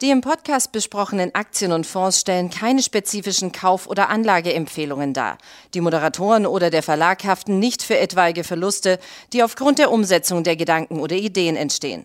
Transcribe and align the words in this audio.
Die 0.00 0.10
im 0.10 0.20
Podcast 0.20 0.70
besprochenen 0.70 1.34
Aktien 1.34 1.72
und 1.72 1.84
Fonds 1.84 2.20
stellen 2.20 2.50
keine 2.50 2.84
spezifischen 2.84 3.50
Kauf- 3.50 3.88
oder 3.88 4.10
Anlageempfehlungen 4.10 5.12
dar. 5.12 5.38
Die 5.74 5.80
Moderatoren 5.80 6.46
oder 6.46 6.70
der 6.70 6.84
Verlag 6.84 7.24
haften 7.24 7.58
nicht 7.58 7.82
für 7.82 7.98
etwaige 7.98 8.44
Verluste, 8.44 9.00
die 9.32 9.42
aufgrund 9.42 9.80
der 9.80 9.90
Umsetzung 9.90 10.44
der 10.44 10.54
Gedanken 10.54 11.00
oder 11.00 11.16
Ideen 11.16 11.56
entstehen. 11.56 12.04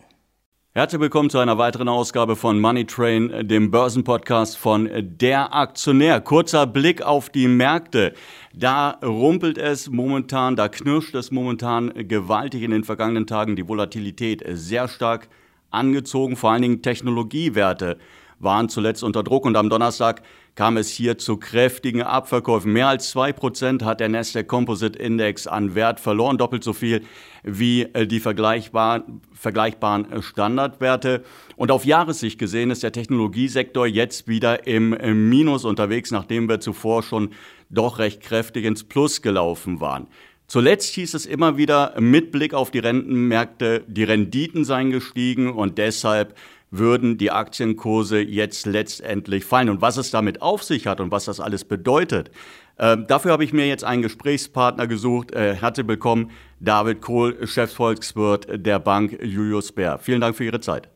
Herzlich 0.74 1.02
willkommen 1.02 1.30
zu 1.30 1.38
einer 1.38 1.60
weiteren 1.60 1.88
Ausgabe 1.88 2.36
von 2.36 2.60
Money 2.60 2.86
Train, 2.86 3.48
dem 3.48 3.70
Börsenpodcast 3.70 4.58
von 4.58 4.90
Der 5.00 5.54
Aktionär. 5.54 6.20
Kurzer 6.20 6.66
Blick 6.66 7.04
auf 7.04 7.30
die 7.30 7.48
Märkte. 7.48 8.16
Da 8.56 8.98
rumpelt 9.04 9.60
es 9.60 9.92
momentan, 9.92 10.56
da 10.56 10.68
knirscht 10.68 11.14
es 11.14 11.30
momentan 11.30 11.94
gewaltig 12.08 12.64
in 12.64 12.72
den 12.72 12.86
vergangenen 12.86 13.28
Tagen. 13.28 13.56
Die 13.56 13.68
Volatilität 13.68 14.44
sehr 14.48 14.88
stark 14.88 15.30
angezogen. 15.74 16.36
Vor 16.36 16.52
allen 16.52 16.62
Dingen 16.62 16.82
Technologiewerte 16.82 17.98
waren 18.40 18.70
zuletzt 18.70 19.04
unter 19.04 19.24
Druck 19.24 19.46
und 19.46 19.56
am 19.56 19.70
Donnerstag 19.70 20.22
kam 20.56 20.78
es 20.78 20.90
hier 20.90 21.18
zu 21.18 21.38
kräftigen 21.38 22.04
Abverkäufen. 22.04 22.72
Mehr 22.72 22.88
als 22.88 23.10
zwei 23.10 23.34
Prozent 23.34 23.84
hat 23.84 24.00
der 24.00 24.10
Nasdaq 24.10 24.48
Composite 24.48 25.00
Index 25.00 25.48
an 25.48 25.74
Wert 25.74 26.00
verloren, 26.00 26.38
doppelt 26.38 26.64
so 26.64 26.74
viel 26.74 27.02
wie 27.44 27.84
äh, 27.94 28.06
die 28.06 28.20
vergleichbaren, 28.20 29.22
vergleichbaren 29.34 30.12
äh, 30.12 30.22
Standardwerte. 30.22 31.24
Und 31.56 31.72
auf 31.72 31.86
Jahressicht 31.86 32.38
gesehen 32.38 32.70
ist 32.70 32.84
der 32.84 32.92
Technologiesektor 32.92 33.88
jetzt 33.88 34.28
wieder 34.28 34.68
im 34.68 34.92
Minus 35.30 35.66
unterwegs, 35.66 36.12
nachdem 36.12 36.48
wir 36.48 36.60
zuvor 36.60 37.02
schon 37.02 37.32
doch 37.70 37.98
recht 37.98 38.22
kräftig 38.22 38.66
ins 38.66 38.84
Plus 38.84 39.24
gelaufen 39.24 39.82
waren. 39.82 40.08
Zuletzt 40.54 40.94
hieß 40.94 41.16
es 41.16 41.26
immer 41.26 41.58
wieder 41.58 41.96
mit 42.00 42.32
Blick 42.32 42.54
auf 42.54 42.70
die 42.70 42.78
Rentenmärkte, 42.78 43.82
die 43.88 44.04
Renditen 44.04 44.66
seien 44.66 44.92
gestiegen 44.92 45.52
und 45.52 45.80
deshalb 45.80 46.36
würden 46.70 47.18
die 47.18 47.32
Aktienkurse 47.32 48.20
jetzt 48.20 48.68
letztendlich 48.68 49.46
fallen. 49.46 49.72
Und 49.72 49.82
was 49.82 49.98
es 49.98 50.12
damit 50.12 50.44
auf 50.44 50.62
sich 50.62 50.86
hat 50.86 51.00
und 51.00 51.10
was 51.10 51.26
das 51.26 51.40
alles 51.40 51.66
bedeutet, 51.66 52.30
äh, 52.78 52.96
dafür 53.08 53.32
habe 53.32 53.44
ich 53.44 53.52
mir 53.52 53.68
jetzt 53.68 53.84
einen 53.84 54.04
Gesprächspartner 54.04 54.86
gesucht. 54.86 55.32
Äh, 55.34 55.56
herzlich 55.56 55.88
willkommen, 55.88 56.30
David 56.60 57.02
Kohl, 57.02 57.36
Chefvolkswirt 57.48 58.46
der 58.64 58.78
Bank 58.78 59.18
Julius 59.24 59.72
Bär. 59.72 59.98
Vielen 59.98 60.22
Dank 60.22 60.36
für 60.36 60.44
Ihre 60.44 60.60
Zeit. 60.60 60.88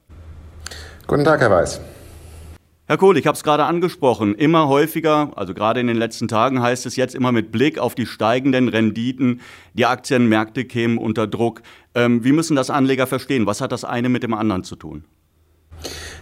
Guten 1.07 1.23
Tag, 1.23 1.39
Herr 1.39 1.49
Weiß. 1.49 1.81
Herr 2.89 2.97
Kohl, 2.97 3.17
ich 3.17 3.27
habe 3.27 3.35
es 3.35 3.43
gerade 3.43 3.65
angesprochen. 3.65 4.33
Immer 4.33 4.69
häufiger, 4.69 5.33
also 5.35 5.53
gerade 5.53 5.81
in 5.81 5.87
den 5.87 5.97
letzten 5.97 6.29
Tagen 6.29 6.61
heißt 6.61 6.85
es 6.85 6.95
jetzt 6.95 7.15
immer 7.15 7.33
mit 7.33 7.51
Blick 7.51 7.79
auf 7.79 7.95
die 7.95 8.05
steigenden 8.05 8.69
Renditen, 8.69 9.41
die 9.73 9.85
Aktienmärkte 9.85 10.63
kämen 10.63 10.97
unter 10.97 11.27
Druck. 11.27 11.63
Ähm, 11.95 12.23
wie 12.23 12.31
müssen 12.31 12.55
das 12.55 12.69
Anleger 12.69 13.05
verstehen? 13.05 13.45
Was 13.45 13.59
hat 13.59 13.73
das 13.73 13.83
eine 13.83 14.07
mit 14.07 14.23
dem 14.23 14.33
anderen 14.33 14.63
zu 14.63 14.77
tun? 14.77 15.03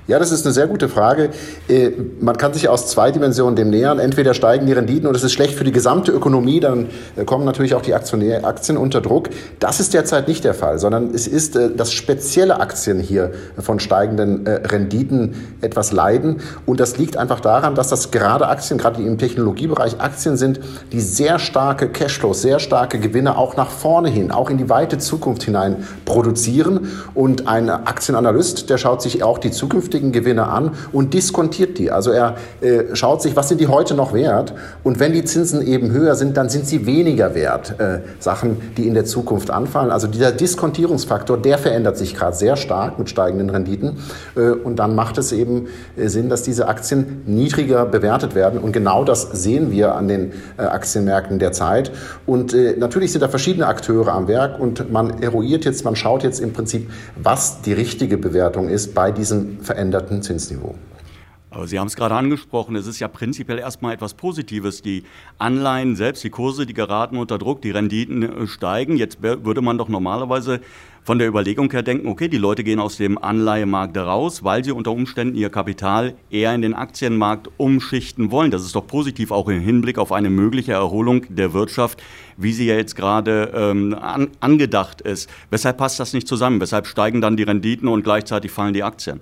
Ja, 0.08 0.20
das 0.20 0.32
ist 0.32 0.46
eine 0.46 0.54
sehr 0.54 0.68
gute 0.68 0.88
Frage. 0.88 1.32
Äh, 1.68 1.90
man 2.20 2.38
kann 2.38 2.54
sich 2.54 2.70
aus 2.70 2.88
zwei 2.88 3.10
Dimensionen 3.10 3.56
dem 3.56 3.72
nähern. 3.72 3.98
Entweder 3.98 4.36
steigen 4.36 4.68
die 4.68 4.74
Renditen 4.74 5.08
und 5.08 5.16
es 5.16 5.24
ist 5.24 5.34
schlecht 5.34 5.56
für 5.56 5.64
die 5.64 5.72
gesamte 5.72 6.12
Ökonomie, 6.12 6.60
dann 6.60 6.90
äh, 7.16 7.26
kommen 7.26 7.44
natürlich 7.44 7.74
auch 7.74 7.82
die 7.82 7.96
Aktien 7.96 8.78
unter 8.78 9.02
Druck. 9.02 9.30
Das 9.60 9.80
ist 9.80 9.96
derzeit 9.96 10.28
nicht 10.28 10.44
der 10.44 10.54
Fall, 10.54 10.78
sondern 10.78 11.10
es 11.16 11.28
ist, 11.28 11.56
äh, 11.56 11.72
dass 11.72 11.92
spezielle 11.92 12.60
Aktien 12.60 13.00
hier 13.00 13.32
von 13.58 13.80
steigenden 13.80 14.46
Renditen 14.46 15.56
etwas 15.62 15.92
leiden. 15.92 16.38
Und 16.66 16.80
das 16.80 16.98
liegt 16.98 17.18
einfach 17.18 17.40
daran, 17.40 17.74
dass 17.74 17.88
das 17.88 18.12
gerade 18.12 18.48
Aktien, 18.48 18.78
gerade 18.78 19.02
im 19.02 19.18
Technologiebereich 19.18 20.00
Aktien 20.00 20.38
sind, 20.38 20.60
die 20.92 21.00
sehr 21.00 21.40
starke 21.40 21.90
Cashflows, 21.90 22.42
sehr 22.42 22.60
starke 22.60 23.00
Gewinne 23.00 23.38
auch 23.38 23.56
nach 23.58 23.70
vorne 23.70 24.10
hin, 24.10 24.32
auch 24.32 24.50
in 24.50 24.58
die 24.58 24.70
weite 24.70 25.00
Zukunft 25.00 25.44
hinein 25.44 25.88
produzieren. 26.06 26.92
Und 27.14 27.48
ein 27.48 27.70
Aktienanalyst, 27.70 28.70
der 28.70 28.78
schaut 28.78 29.02
sich 29.02 29.24
auch 29.24 29.40
die 29.40 29.52
Zukunft 29.52 29.95
zukünftigen 29.96 30.12
Gewinne 30.12 30.48
an 30.48 30.72
und 30.92 31.14
diskontiert 31.14 31.78
die. 31.78 31.92
Also 31.92 32.12
er 32.12 32.36
äh, 32.62 32.96
schaut 32.96 33.22
sich, 33.22 33.36
was 33.36 33.50
sind 33.50 33.62
die 33.62 33.68
heute 33.68 33.96
noch 33.96 34.14
wert 34.14 34.54
und 34.84 35.00
wenn 35.00 35.14
die 35.14 35.24
Zinsen 35.24 35.66
eben 35.66 35.92
höher 35.92 36.16
sind, 36.16 36.38
dann 36.38 36.50
sind 36.50 36.68
sie 36.68 36.86
weniger 36.86 37.36
wert. 37.36 37.80
Äh, 37.80 38.00
Sachen, 38.20 38.58
die 38.78 38.88
in 38.88 38.94
der 38.94 39.06
Zukunft 39.06 39.52
anfallen. 39.52 39.92
Also 39.92 40.08
dieser 40.08 40.32
Diskontierungsfaktor, 40.32 41.38
der 41.38 41.58
verändert 41.58 41.98
sich 41.98 42.16
gerade 42.16 42.36
sehr 42.36 42.56
stark 42.56 43.00
mit 43.00 43.10
steigenden 43.10 43.50
Renditen 43.50 43.98
äh, 44.36 44.52
und 44.52 44.78
dann 44.78 44.96
macht 44.96 45.18
es 45.18 45.32
eben 45.32 45.68
äh, 45.96 46.08
Sinn, 46.08 46.30
dass 46.30 46.44
diese 46.44 46.68
Aktien 46.68 47.24
niedriger 47.26 47.86
bewertet 47.86 48.36
werden 48.36 48.60
und 48.60 48.72
genau 48.72 49.04
das 49.04 49.22
sehen 49.32 49.72
wir 49.72 49.96
an 49.96 50.08
den 50.08 50.34
äh, 50.58 50.64
Aktienmärkten 50.64 51.40
derzeit. 51.40 51.92
Und 52.26 52.54
äh, 52.54 52.76
natürlich 52.78 53.12
sind 53.12 53.22
da 53.22 53.28
verschiedene 53.28 53.68
Akteure 53.68 54.14
am 54.14 54.28
Werk 54.28 54.60
und 54.60 54.92
man 54.92 55.22
eruiert 55.22 55.66
jetzt, 55.66 55.86
man 55.86 55.96
schaut 55.96 56.24
jetzt 56.24 56.40
im 56.40 56.54
Prinzip, 56.54 56.90
was 57.16 57.62
die 57.62 57.74
richtige 57.74 58.18
Bewertung 58.18 58.70
ist 58.70 58.94
bei 58.94 59.12
diesem 59.12 59.60
veränderten 59.62 59.85
veränderten 59.86 60.22
Zinsniveau. 60.22 60.76
Aber 61.52 61.68
Sie 61.68 61.80
haben 61.80 61.88
es 61.88 61.96
gerade 61.96 62.16
angesprochen, 62.16 62.76
es 62.76 62.86
ist 62.86 63.00
ja 63.00 63.08
prinzipiell 63.08 63.60
erstmal 63.60 63.94
etwas 63.94 64.14
Positives. 64.14 64.82
Die 64.82 65.04
Anleihen 65.38 65.96
selbst, 65.96 66.22
die 66.26 66.30
Kurse, 66.30 66.66
die 66.66 66.74
geraten 66.74 67.16
unter 67.16 67.38
Druck, 67.38 67.62
die 67.62 67.72
Renditen 67.72 68.24
äh, 68.24 68.48
steigen. 68.48 68.98
Jetzt 68.98 69.24
würde 69.24 69.62
man 69.62 69.78
doch 69.78 69.88
normalerweise 69.88 70.60
von 71.04 71.18
der 71.18 71.30
Überlegung 71.30 71.72
her 71.72 71.82
denken, 71.82 72.10
okay, 72.10 72.28
die 72.28 72.40
Leute 72.40 72.66
gehen 72.66 72.82
aus 72.82 72.98
dem 72.98 73.18
Anleihemarkt 73.18 73.96
raus, 73.96 74.44
weil 74.44 74.66
sie 74.66 74.74
unter 74.74 74.92
Umständen 74.92 75.36
ihr 75.36 75.50
Kapital 75.50 76.16
eher 76.30 76.54
in 76.54 76.62
den 76.62 76.74
Aktienmarkt 76.74 77.48
umschichten 77.56 78.32
wollen. 78.32 78.52
Das 78.52 78.64
ist 78.64 78.76
doch 78.76 78.86
positiv 78.86 79.32
auch 79.32 79.48
im 79.48 79.62
Hinblick 79.62 79.98
auf 79.98 80.12
eine 80.12 80.30
mögliche 80.30 80.74
Erholung 80.74 81.26
der 81.30 81.54
Wirtschaft, 81.54 82.04
wie 82.36 82.52
sie 82.52 82.66
ja 82.66 82.76
jetzt 82.76 82.98
gerade 82.98 83.52
ähm, 83.56 83.94
an, 83.94 84.32
angedacht 84.42 85.00
ist. 85.00 85.30
Weshalb 85.52 85.78
passt 85.78 86.02
das 86.02 86.12
nicht 86.12 86.28
zusammen? 86.28 86.60
Weshalb 86.60 86.86
steigen 86.86 87.22
dann 87.22 87.38
die 87.38 87.44
Renditen 87.44 87.88
und 87.88 88.04
gleichzeitig 88.04 88.52
fallen 88.52 88.74
die 88.74 88.84
Aktien? 88.84 89.22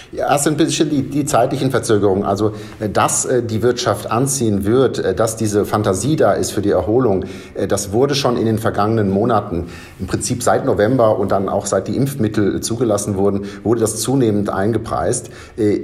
Sind 0.11 0.53
ein 0.53 0.57
bisschen 0.57 0.89
die, 0.89 1.03
die 1.03 1.23
zeitlichen 1.23 1.71
Verzögerungen. 1.71 2.25
Also, 2.25 2.51
äh, 2.79 2.89
dass 2.89 3.23
äh, 3.23 3.41
die 3.41 3.61
Wirtschaft 3.61 4.11
anziehen 4.11 4.65
wird, 4.65 4.99
äh, 4.99 5.15
dass 5.15 5.37
diese 5.37 5.63
Fantasie 5.65 6.17
da 6.17 6.33
ist 6.33 6.51
für 6.51 6.61
die 6.61 6.71
Erholung, 6.71 7.25
das 7.67 7.93
wurde 7.93 8.15
schon 8.15 8.37
in 8.37 8.45
den 8.45 8.57
vergangenen 8.57 9.09
Monaten, 9.09 9.67
im 9.99 10.07
Prinzip 10.07 10.43
seit 10.43 10.65
November 10.65 11.17
und 11.17 11.31
dann 11.31 11.47
auch 11.47 11.65
seit 11.65 11.87
die 11.87 11.95
Impfmittel 11.95 12.59
zugelassen 12.61 13.15
wurden, 13.15 13.45
wurde 13.63 13.81
das 13.81 13.97
zunehmend 13.97 14.49
eingepreist. 14.49 15.29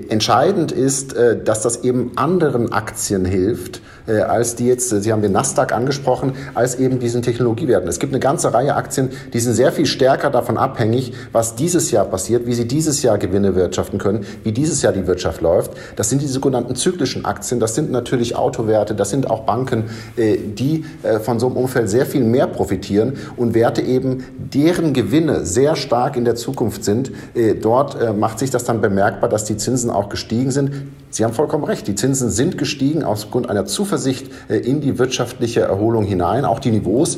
Entscheidend 0.09 0.71
ist, 0.71 1.15
dass 1.45 1.61
das 1.61 1.83
eben 1.83 2.11
anderen 2.15 2.71
Aktien 2.71 3.25
hilft, 3.25 3.81
als 4.07 4.55
die 4.55 4.67
jetzt, 4.67 4.89
Sie 4.89 5.11
haben 5.11 5.21
den 5.21 5.33
Nasdaq 5.33 5.73
angesprochen, 5.73 6.33
als 6.53 6.75
eben 6.75 6.99
diesen 6.99 7.21
Technologiewerten. 7.21 7.89
Es 7.89 7.99
gibt 7.99 8.13
eine 8.13 8.19
ganze 8.19 8.53
Reihe 8.53 8.75
Aktien, 8.75 9.09
die 9.33 9.39
sind 9.39 9.53
sehr 9.53 9.71
viel 9.71 9.85
stärker 9.85 10.29
davon 10.29 10.57
abhängig, 10.57 11.13
was 11.31 11.55
dieses 11.55 11.91
Jahr 11.91 12.05
passiert, 12.05 12.45
wie 12.45 12.53
sie 12.53 12.67
dieses 12.67 13.03
Jahr 13.03 13.17
Gewinne 13.17 13.55
wirtschaften 13.55 13.97
können 13.97 14.16
können, 14.17 14.39
wie 14.43 14.51
dieses 14.51 14.81
Jahr 14.81 14.93
die 14.93 15.07
Wirtschaft 15.07 15.41
läuft. 15.41 15.71
Das 15.95 16.09
sind 16.09 16.21
die 16.21 16.27
sogenannten 16.27 16.75
zyklischen 16.75 17.25
Aktien, 17.25 17.59
das 17.59 17.75
sind 17.75 17.91
natürlich 17.91 18.35
Autowerte, 18.35 18.95
das 18.95 19.09
sind 19.09 19.29
auch 19.29 19.41
Banken, 19.41 19.85
äh, 20.15 20.37
die 20.37 20.85
äh, 21.03 21.19
von 21.19 21.39
so 21.39 21.47
einem 21.47 21.57
Umfeld 21.57 21.89
sehr 21.89 22.05
viel 22.05 22.23
mehr 22.23 22.47
profitieren 22.47 23.13
und 23.35 23.53
Werte 23.53 23.81
eben, 23.81 24.25
deren 24.37 24.93
Gewinne 24.93 25.45
sehr 25.45 25.75
stark 25.75 26.15
in 26.15 26.25
der 26.25 26.35
Zukunft 26.35 26.83
sind. 26.83 27.11
Äh, 27.33 27.55
dort 27.55 27.97
macht 28.17 28.39
sich 28.39 28.49
das 28.49 28.63
dann 28.63 28.81
bemerkbar, 28.81 29.29
dass 29.29 29.45
die 29.45 29.57
Zinsen 29.57 29.89
auch 29.89 30.09
gestiegen 30.09 30.51
sind. 30.51 30.71
Sie 31.09 31.23
haben 31.23 31.33
vollkommen 31.33 31.63
recht, 31.63 31.87
die 31.87 31.95
Zinsen 31.95 32.29
sind 32.29 32.57
gestiegen 32.57 33.03
aufgrund 33.03 33.49
einer 33.49 33.65
Zuversicht 33.65 34.29
in 34.49 34.81
die 34.81 34.99
wirtschaftliche 34.99 35.61
Erholung 35.61 36.03
hinein. 36.03 36.45
Auch 36.45 36.59
die 36.59 36.71
Niveaus, 36.71 37.17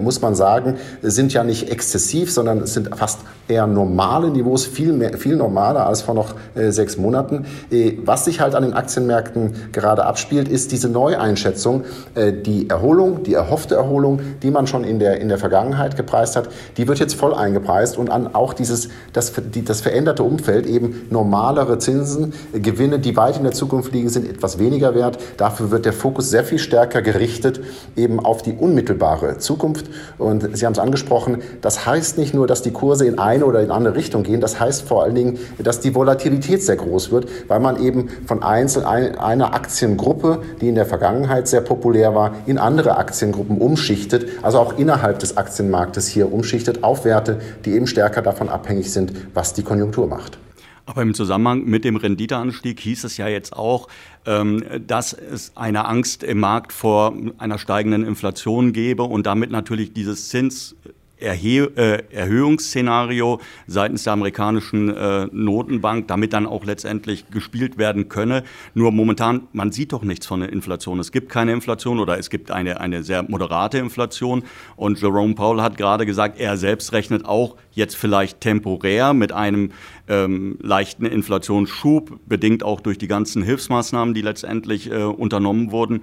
muss 0.00 0.20
man 0.20 0.34
sagen, 0.34 0.76
sind 1.02 1.32
ja 1.32 1.42
nicht 1.42 1.70
exzessiv, 1.70 2.30
sondern 2.30 2.60
es 2.60 2.74
sind 2.74 2.94
fast 2.94 3.20
eher 3.48 3.66
normale 3.66 4.30
Niveaus, 4.30 4.66
viel, 4.66 4.92
mehr, 4.92 5.16
viel 5.18 5.36
normaler 5.36 5.86
als 5.86 6.02
vor 6.02 6.14
noch 6.14 6.34
äh, 6.54 6.70
sechs 6.70 6.96
Monaten. 6.96 7.46
Äh, 7.70 7.94
was 8.04 8.24
sich 8.24 8.40
halt 8.40 8.54
an 8.54 8.62
den 8.62 8.72
Aktienmärkten 8.72 9.54
gerade 9.72 10.04
abspielt, 10.04 10.48
ist 10.48 10.72
diese 10.72 10.88
Neueinschätzung. 10.88 11.84
Äh, 12.14 12.32
die 12.32 12.68
Erholung, 12.70 13.22
die 13.24 13.34
erhoffte 13.34 13.74
Erholung, 13.74 14.20
die 14.42 14.50
man 14.50 14.66
schon 14.66 14.84
in 14.84 14.98
der, 14.98 15.20
in 15.20 15.28
der 15.28 15.38
Vergangenheit 15.38 15.96
gepreist 15.96 16.36
hat, 16.36 16.48
die 16.76 16.88
wird 16.88 16.98
jetzt 16.98 17.14
voll 17.14 17.34
eingepreist 17.34 17.98
und 17.98 18.10
an 18.10 18.34
auch 18.34 18.54
dieses, 18.54 18.88
das, 19.12 19.32
das 19.64 19.80
veränderte 19.80 20.22
Umfeld, 20.22 20.66
eben 20.66 21.06
normalere 21.10 21.78
Zinsen, 21.78 22.32
äh, 22.52 22.60
Gewinne, 22.60 22.98
die 22.98 23.16
weit 23.22 23.36
in 23.36 23.44
der 23.44 23.52
Zukunft 23.52 23.92
liegen, 23.92 24.08
sind 24.08 24.28
etwas 24.28 24.58
weniger 24.58 24.96
wert. 24.96 25.18
Dafür 25.36 25.70
wird 25.70 25.84
der 25.84 25.92
Fokus 25.92 26.28
sehr 26.28 26.42
viel 26.42 26.58
stärker 26.58 27.02
gerichtet 27.02 27.60
eben 27.94 28.18
auf 28.18 28.42
die 28.42 28.52
unmittelbare 28.52 29.38
Zukunft. 29.38 29.86
Und 30.18 30.56
Sie 30.56 30.66
haben 30.66 30.72
es 30.72 30.78
angesprochen, 30.80 31.42
das 31.60 31.86
heißt 31.86 32.18
nicht 32.18 32.34
nur, 32.34 32.46
dass 32.48 32.62
die 32.62 32.72
Kurse 32.72 33.06
in 33.06 33.18
eine 33.18 33.44
oder 33.44 33.60
in 33.60 33.70
andere 33.70 33.94
Richtung 33.94 34.24
gehen, 34.24 34.40
das 34.40 34.58
heißt 34.58 34.82
vor 34.82 35.04
allen 35.04 35.14
Dingen, 35.14 35.38
dass 35.62 35.78
die 35.78 35.94
Volatilität 35.94 36.62
sehr 36.64 36.76
groß 36.76 37.12
wird, 37.12 37.28
weil 37.48 37.60
man 37.60 37.80
eben 37.80 38.08
von 38.26 38.42
einzel 38.42 38.84
einer 38.84 39.54
Aktiengruppe, 39.54 40.42
die 40.60 40.68
in 40.68 40.74
der 40.74 40.86
Vergangenheit 40.86 41.46
sehr 41.46 41.60
populär 41.60 42.14
war, 42.14 42.34
in 42.46 42.58
andere 42.58 42.96
Aktiengruppen 42.96 43.58
umschichtet, 43.58 44.26
also 44.42 44.58
auch 44.58 44.78
innerhalb 44.78 45.20
des 45.20 45.36
Aktienmarktes 45.36 46.08
hier 46.08 46.32
umschichtet 46.32 46.82
auf 46.82 47.04
Werte, 47.04 47.40
die 47.64 47.74
eben 47.74 47.86
stärker 47.86 48.22
davon 48.22 48.48
abhängig 48.48 48.92
sind, 48.92 49.12
was 49.34 49.54
die 49.54 49.62
Konjunktur 49.62 50.08
macht. 50.08 50.38
Aber 50.84 51.02
im 51.02 51.14
Zusammenhang 51.14 51.64
mit 51.64 51.84
dem 51.84 51.96
Renditeanstieg 51.96 52.80
hieß 52.80 53.04
es 53.04 53.16
ja 53.16 53.28
jetzt 53.28 53.52
auch, 53.52 53.88
ähm, 54.26 54.64
dass 54.86 55.12
es 55.12 55.52
eine 55.56 55.86
Angst 55.86 56.22
im 56.24 56.40
Markt 56.40 56.72
vor 56.72 57.14
einer 57.38 57.58
steigenden 57.58 58.04
Inflation 58.04 58.72
gebe 58.72 59.04
und 59.04 59.26
damit 59.26 59.50
natürlich 59.50 59.92
dieses 59.92 60.28
Zins 60.28 60.74
Erhe 61.22 61.70
äh, 61.76 62.02
Erhöhungsszenario 62.10 63.40
seitens 63.66 64.04
der 64.04 64.14
amerikanischen 64.14 64.94
äh, 64.94 65.26
Notenbank, 65.32 66.08
damit 66.08 66.32
dann 66.32 66.46
auch 66.46 66.64
letztendlich 66.64 67.30
gespielt 67.30 67.78
werden 67.78 68.08
könne. 68.08 68.44
Nur 68.74 68.92
momentan, 68.92 69.42
man 69.52 69.72
sieht 69.72 69.92
doch 69.92 70.02
nichts 70.02 70.26
von 70.26 70.40
der 70.40 70.52
Inflation. 70.52 70.98
Es 71.00 71.12
gibt 71.12 71.28
keine 71.28 71.52
Inflation 71.52 71.98
oder 71.98 72.18
es 72.18 72.30
gibt 72.30 72.50
eine, 72.50 72.80
eine 72.80 73.02
sehr 73.02 73.22
moderate 73.22 73.78
Inflation. 73.78 74.42
Und 74.76 75.00
Jerome 75.00 75.34
Powell 75.34 75.62
hat 75.62 75.76
gerade 75.76 76.06
gesagt, 76.06 76.38
er 76.38 76.56
selbst 76.56 76.92
rechnet 76.92 77.24
auch 77.24 77.56
jetzt 77.72 77.96
vielleicht 77.96 78.40
temporär 78.40 79.14
mit 79.14 79.32
einem 79.32 79.70
ähm, 80.08 80.58
leichten 80.60 81.06
Inflationsschub, 81.06 82.18
bedingt 82.26 82.62
auch 82.62 82.80
durch 82.80 82.98
die 82.98 83.08
ganzen 83.08 83.42
Hilfsmaßnahmen, 83.42 84.14
die 84.14 84.22
letztendlich 84.22 84.90
äh, 84.90 85.04
unternommen 85.04 85.70
wurden. 85.70 86.02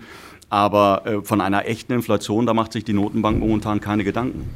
Aber 0.50 1.06
äh, 1.06 1.22
von 1.22 1.42
einer 1.42 1.68
echten 1.68 1.94
Inflation, 1.94 2.46
da 2.46 2.54
macht 2.54 2.74
sich 2.74 2.84
die 2.84 2.94
Notenbank 2.94 3.40
momentan 3.40 3.82
keine 3.82 4.04
Gedanken. 4.04 4.50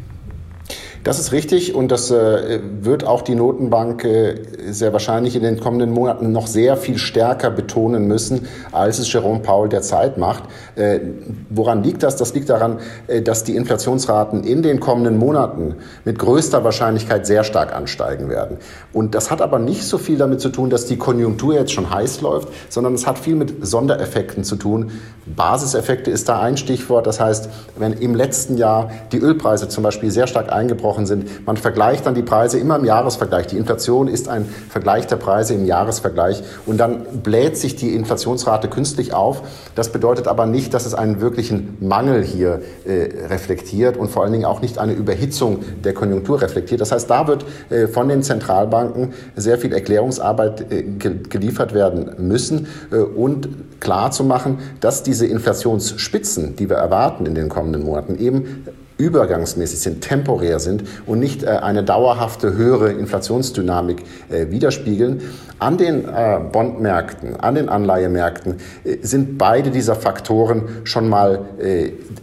Das 1.04 1.20
ist 1.20 1.34
richtig 1.34 1.76
und 1.76 1.92
das 1.92 2.12
äh, 2.12 2.62
wird 2.80 3.06
auch 3.06 3.24
die 3.24 3.36
Notenbank 3.36 4.06
äh, 4.06 4.36
sehr 4.70 4.94
wahrscheinlich 4.94 5.36
in 5.36 5.44
den 5.44 5.60
kommenden 5.60 5.92
Monaten 5.92 6.32
noch 6.32 6.48
sehr 6.48 6.78
viel 6.78 6.98
stärker 6.98 7.50
betonen 7.50 8.08
müssen, 8.08 8.48
als 8.72 9.00
es 9.00 9.12
Jerome 9.12 9.40
Powell 9.40 9.68
derzeit 9.68 10.18
macht. 10.18 10.44
Äh, 10.76 11.02
woran 11.50 11.84
liegt 11.84 12.04
das? 12.04 12.16
Das 12.16 12.34
liegt 12.34 12.50
daran, 12.50 12.80
äh, 13.08 13.22
dass 13.22 13.44
die 13.44 13.58
Inflationsraten 13.58 14.46
in 14.46 14.64
den 14.64 14.80
kommenden 14.80 15.18
Monaten 15.18 15.76
mit 16.06 16.20
größter 16.20 16.64
Wahrscheinlichkeit 16.64 17.28
sehr 17.28 17.44
stark 17.44 17.76
ansteigen 17.76 18.30
werden. 18.30 18.58
Und 18.94 19.14
das 19.14 19.30
hat 19.30 19.42
aber 19.42 19.60
nicht 19.60 19.84
so 19.84 19.98
viel 19.98 20.18
damit 20.18 20.40
zu 20.40 20.50
tun, 20.50 20.70
dass 20.70 20.86
die 20.86 20.96
Konjunktur 20.96 21.54
jetzt 21.54 21.74
schon 21.74 21.94
heiß 21.94 22.22
läuft, 22.22 22.48
sondern 22.70 22.94
es 22.94 23.06
hat 23.06 23.20
viel 23.20 23.36
mit 23.36 23.66
Sondereffekten 23.66 24.46
zu 24.46 24.56
tun. 24.56 24.92
Basiseffekte 25.26 26.12
ist 26.12 26.30
da 26.30 26.40
ein 26.40 26.56
Stichwort. 26.56 27.08
Das 27.08 27.20
heißt, 27.20 27.50
wenn 27.78 27.92
im 27.92 28.16
letzten 28.16 28.56
Jahr 28.56 28.90
die 29.12 29.18
Ölpreise 29.18 29.68
zum 29.68 29.84
Beispiel 29.84 30.10
sehr 30.10 30.28
stark 30.28 30.52
eingebrochen 30.52 30.93
eingebrochen 30.94 31.06
sind. 31.06 31.46
Man 31.46 31.58
vergleicht 31.58 32.06
dann 32.06 32.16
die 32.16 32.22
Preise 32.22 32.60
immer 32.60 32.78
im 32.78 32.86
Jahresvergleich. 32.86 33.48
Die 33.48 33.58
Inflation 33.58 34.08
ist 34.08 34.28
ein 34.28 34.46
Vergleich 34.70 35.08
der 35.08 35.18
Preise 35.18 35.54
im 35.54 35.66
Jahresvergleich 35.66 36.44
und 36.66 36.78
dann 36.78 37.06
bläht 37.24 37.58
sich 37.58 37.76
die 37.76 37.96
Inflationsrate 37.96 38.68
künstlich 38.68 39.14
auf. 39.14 39.44
Das 39.76 39.92
bedeutet 39.92 40.28
aber 40.28 40.46
nicht, 40.46 40.74
dass 40.74 40.86
es 40.86 40.94
einen 40.94 41.22
wirklichen 41.22 41.78
Mangel 41.80 42.24
hier 42.24 42.62
äh, 42.86 43.28
reflektiert 43.28 43.98
und 43.98 44.10
vor 44.10 44.24
allen 44.24 44.34
Dingen 44.34 44.46
auch 44.46 44.62
nicht 44.62 44.78
eine 44.78 44.94
Überhitzung 44.94 45.64
der 45.84 45.94
Konjunktur 45.94 46.42
reflektiert. 46.42 46.82
Das 46.82 46.92
heißt, 46.92 47.10
da 47.10 47.28
wird 47.28 47.46
äh, 47.70 47.88
von 47.88 48.08
den 48.08 48.24
Zentralbanken 48.24 49.14
sehr 49.36 49.58
viel 49.58 49.74
Erklärungsarbeit 49.74 50.72
äh, 50.72 50.84
geliefert 50.84 51.74
werden 51.74 52.12
müssen 52.18 52.68
äh, 52.92 52.98
und 52.98 53.50
klar 53.80 54.12
zu 54.12 54.24
machen, 54.24 54.60
dass 54.80 55.04
diese 55.04 55.26
Inflationsspitzen, 55.26 56.56
die 56.56 56.70
wir 56.70 56.78
erwarten 56.78 57.26
in 57.26 57.36
den 57.36 57.50
kommenden 57.50 57.84
Monaten, 57.84 58.18
eben 58.18 58.66
übergangsmäßig 58.98 59.80
sind, 59.80 60.02
temporär 60.02 60.60
sind 60.60 60.84
und 61.06 61.20
nicht 61.20 61.44
äh, 61.44 61.48
eine 61.48 61.84
dauerhafte 61.84 62.56
höhere 62.56 62.92
Inflationsdynamik 62.92 64.04
äh, 64.30 64.52
widerspiegeln. 64.52 65.22
An 65.60 65.78
den 65.78 66.06
äh, 66.06 66.40
Bondmärkten, 66.52 67.40
an 67.40 67.56
den 67.56 67.70
Anleihemärkten 67.70 68.56
sind 69.02 69.38
beide 69.38 69.72
dieser 69.72 69.96
Faktoren 69.96 70.64
schon 70.84 71.08
mal 71.08 71.46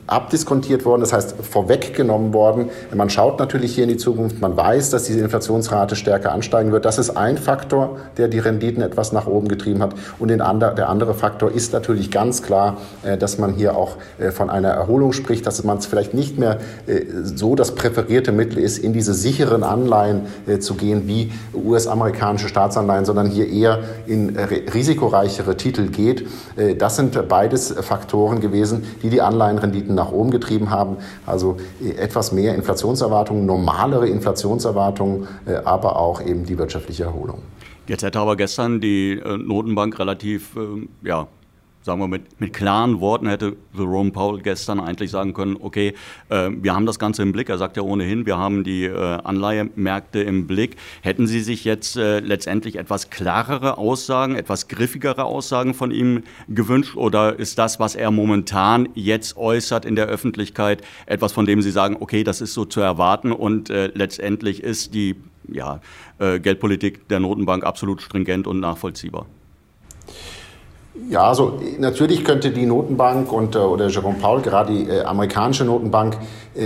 abdiskontiert 0.07 0.85
worden, 0.85 1.01
das 1.01 1.13
heißt 1.13 1.37
vorweggenommen 1.41 2.35
worden. 2.35 2.69
Man 2.95 3.09
schaut 3.09 3.39
natürlich 3.39 3.75
hier 3.75 3.85
in 3.85 3.91
die 3.91 3.97
Zukunft, 3.97 4.41
man 4.41 4.57
weiß, 4.57 4.91
dass 4.91 5.05
diese 5.05 5.21
Inflationsrate 5.21 5.97
stärker 5.97 6.33
ansteigen 6.33 6.71
wird. 6.73 6.85
Das 6.85 6.99
ist 6.99 7.11
ein 7.11 7.39
Faktor, 7.39 7.97
der 8.19 8.29
die 8.29 8.41
Renditen 8.41 8.83
etwas 8.83 9.13
nach 9.13 9.27
oben 9.27 9.49
getrieben 9.49 9.83
hat. 9.83 9.95
Und 10.19 10.29
der 10.29 10.89
andere 10.89 11.15
Faktor 11.15 11.51
ist 11.51 11.73
natürlich 11.73 12.11
ganz 12.11 12.43
klar, 12.43 12.77
dass 13.19 13.39
man 13.39 13.55
hier 13.55 13.77
auch 13.77 13.97
von 14.33 14.51
einer 14.51 14.71
Erholung 14.71 15.13
spricht, 15.13 15.47
dass 15.47 15.65
man 15.65 15.79
es 15.79 15.87
vielleicht 15.87 16.13
nicht 16.13 16.39
mehr 16.39 16.60
so 17.23 17.55
das 17.55 17.75
präferierte 17.75 18.33
Mittel 18.33 18.59
ist, 18.59 18.79
in 18.79 18.93
diese 18.93 19.15
sicheren 19.15 19.63
Anleihen 19.63 20.23
äh, 20.47 20.59
zu 20.59 20.75
gehen 20.75 21.07
wie 21.07 21.33
US-amerikanische 21.55 22.49
Staatsanleihen, 22.49 23.05
sondern 23.05 23.29
hier 23.29 23.49
eher 23.49 23.81
in 24.07 24.37
risikoreichere 24.37 25.57
Titel 25.57 25.89
geht. 25.89 26.27
Äh, 26.57 26.75
das 26.75 26.97
sind 26.97 27.29
beides 27.29 27.73
Faktoren 27.81 28.41
gewesen, 28.41 28.85
die 29.03 29.11
die 29.11 29.21
Anleihenrenditen 29.21 29.95
nach 29.95 30.13
oben 30.13 30.31
getrieben 30.31 30.71
haben. 30.71 30.97
Also 31.27 31.57
etwas 31.97 32.33
mehr 32.33 32.55
Inflationserwartungen, 32.55 33.47
normalere 33.47 34.09
Inflationserwartungen, 34.09 35.27
aber 35.65 35.97
auch 35.97 36.21
eben 36.25 36.45
die 36.45 36.59
wirtschaftliche 36.59 37.05
Erholung. 37.05 37.39
Jetzt 37.87 38.03
hätte 38.03 38.21
aber 38.21 38.37
gestern 38.37 38.81
die 38.81 39.21
Notenbank 39.25 39.99
relativ 39.99 40.55
ja, 41.03 41.27
sagen 41.83 42.01
wir 42.01 42.09
mit, 42.09 42.41
mit 42.41 42.53
klaren 42.53 43.01
Worten 43.01 43.27
hätte 43.27 43.57
Jerome 43.73 44.11
Powell 44.11 44.43
gestern 44.43 44.81
eigentlich 44.81 45.11
sagen 45.11 45.33
können, 45.33 45.57
okay, 45.59 45.95
äh, 46.29 46.51
wir 46.51 46.75
haben 46.75 46.85
das 46.85 46.99
Ganze 46.99 47.23
im 47.23 47.33
Blick. 47.33 47.49
Er 47.49 47.57
sagt 47.57 47.77
ja 47.77 47.83
ohnehin, 47.83 48.27
wir 48.27 48.37
haben 48.37 48.65
die 48.65 48.85
äh, 48.85 48.95
Anleihemärkte 48.95 50.21
im 50.21 50.47
Blick. 50.47 50.77
Hätten 51.01 51.27
Sie 51.27 51.41
sich 51.41 51.65
jetzt 51.65 51.97
äh, 51.97 52.21
letztendlich 52.21 52.77
etwas 52.77 53.09
klarere 53.09 53.79
Aussagen, 53.79 54.37
etwas 54.37 54.69
griffigere 54.69 55.25
Aussagen 55.25 55.73
von 55.73 55.91
ihm 55.91 56.25
gewünscht? 56.49 56.97
Oder 56.97 57.39
ist 57.39 57.59
das, 57.59 57.81
was 57.81 57.95
er 57.95 58.11
momentan 58.11 58.89
jetzt 58.95 59.39
äußert 59.39 59.87
in 59.87 59.97
der 59.97 60.07
Öffentlichkeit, 60.07 60.83
etwas, 61.07 61.33
von 61.33 61.47
dem 61.47 61.63
Sie 61.63 61.71
sagen, 61.71 61.97
okay, 61.99 62.25
das 62.25 62.43
ist 62.43 62.53
so 62.53 62.67
zu 62.67 62.81
erwarten 62.81 63.33
und 63.33 63.71
äh, 63.71 63.91
letztendlich 63.95 64.63
ist 64.63 64.93
die 64.93 65.17
ja, 65.49 65.81
äh, 66.19 66.41
Geldpolitik 66.41 67.09
der 67.09 67.21
Notenbank 67.21 67.65
absolut 67.65 68.03
stringent 68.03 68.47
und 68.47 68.61
nachvollziehbar? 68.61 69.27
Ja, 71.09 71.23
also 71.25 71.61
natürlich 71.79 72.25
könnte 72.25 72.51
die 72.51 72.67
Notenbank 72.67 73.33
und, 73.33 73.55
äh, 73.57 73.59
oder 73.59 73.89
Jerome 73.89 74.19
Paul, 74.21 74.43
gerade 74.43 74.73
die 74.73 74.89
äh, 74.89 75.03
amerikanische 75.03 75.65
Notenbank, 75.65 76.17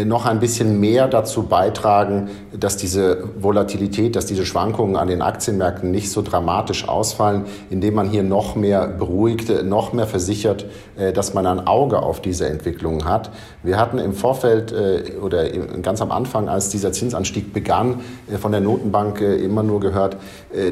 noch 0.06 0.24
ein 0.24 0.40
bisschen 0.40 0.80
mehr 0.80 1.08
dazu 1.08 1.42
beitragen, 1.42 2.30
dass 2.58 2.78
diese 2.78 3.28
Volatilität, 3.38 4.16
dass 4.16 4.24
diese 4.24 4.46
Schwankungen 4.46 4.96
an 4.96 5.08
den 5.08 5.20
Aktienmärkten 5.20 5.90
nicht 5.90 6.10
so 6.10 6.22
dramatisch 6.22 6.88
ausfallen, 6.88 7.44
indem 7.68 7.94
man 7.94 8.08
hier 8.08 8.22
noch 8.22 8.56
mehr 8.56 8.86
beruhigt, 8.86 9.64
noch 9.64 9.92
mehr 9.92 10.06
versichert, 10.06 10.64
äh, 10.96 11.12
dass 11.12 11.34
man 11.34 11.46
ein 11.46 11.66
Auge 11.66 12.02
auf 12.02 12.22
diese 12.22 12.48
Entwicklungen 12.48 13.04
hat. 13.04 13.30
Wir 13.62 13.78
hatten 13.78 13.98
im 13.98 14.14
Vorfeld 14.14 14.72
äh, 14.72 15.18
oder 15.20 15.46
ganz 15.82 16.00
am 16.00 16.10
Anfang, 16.10 16.48
als 16.48 16.70
dieser 16.70 16.92
Zinsanstieg 16.92 17.52
begann, 17.52 18.00
von 18.40 18.52
der 18.52 18.62
Notenbank 18.62 19.20
immer 19.20 19.62
nur 19.62 19.80
gehört, 19.80 20.16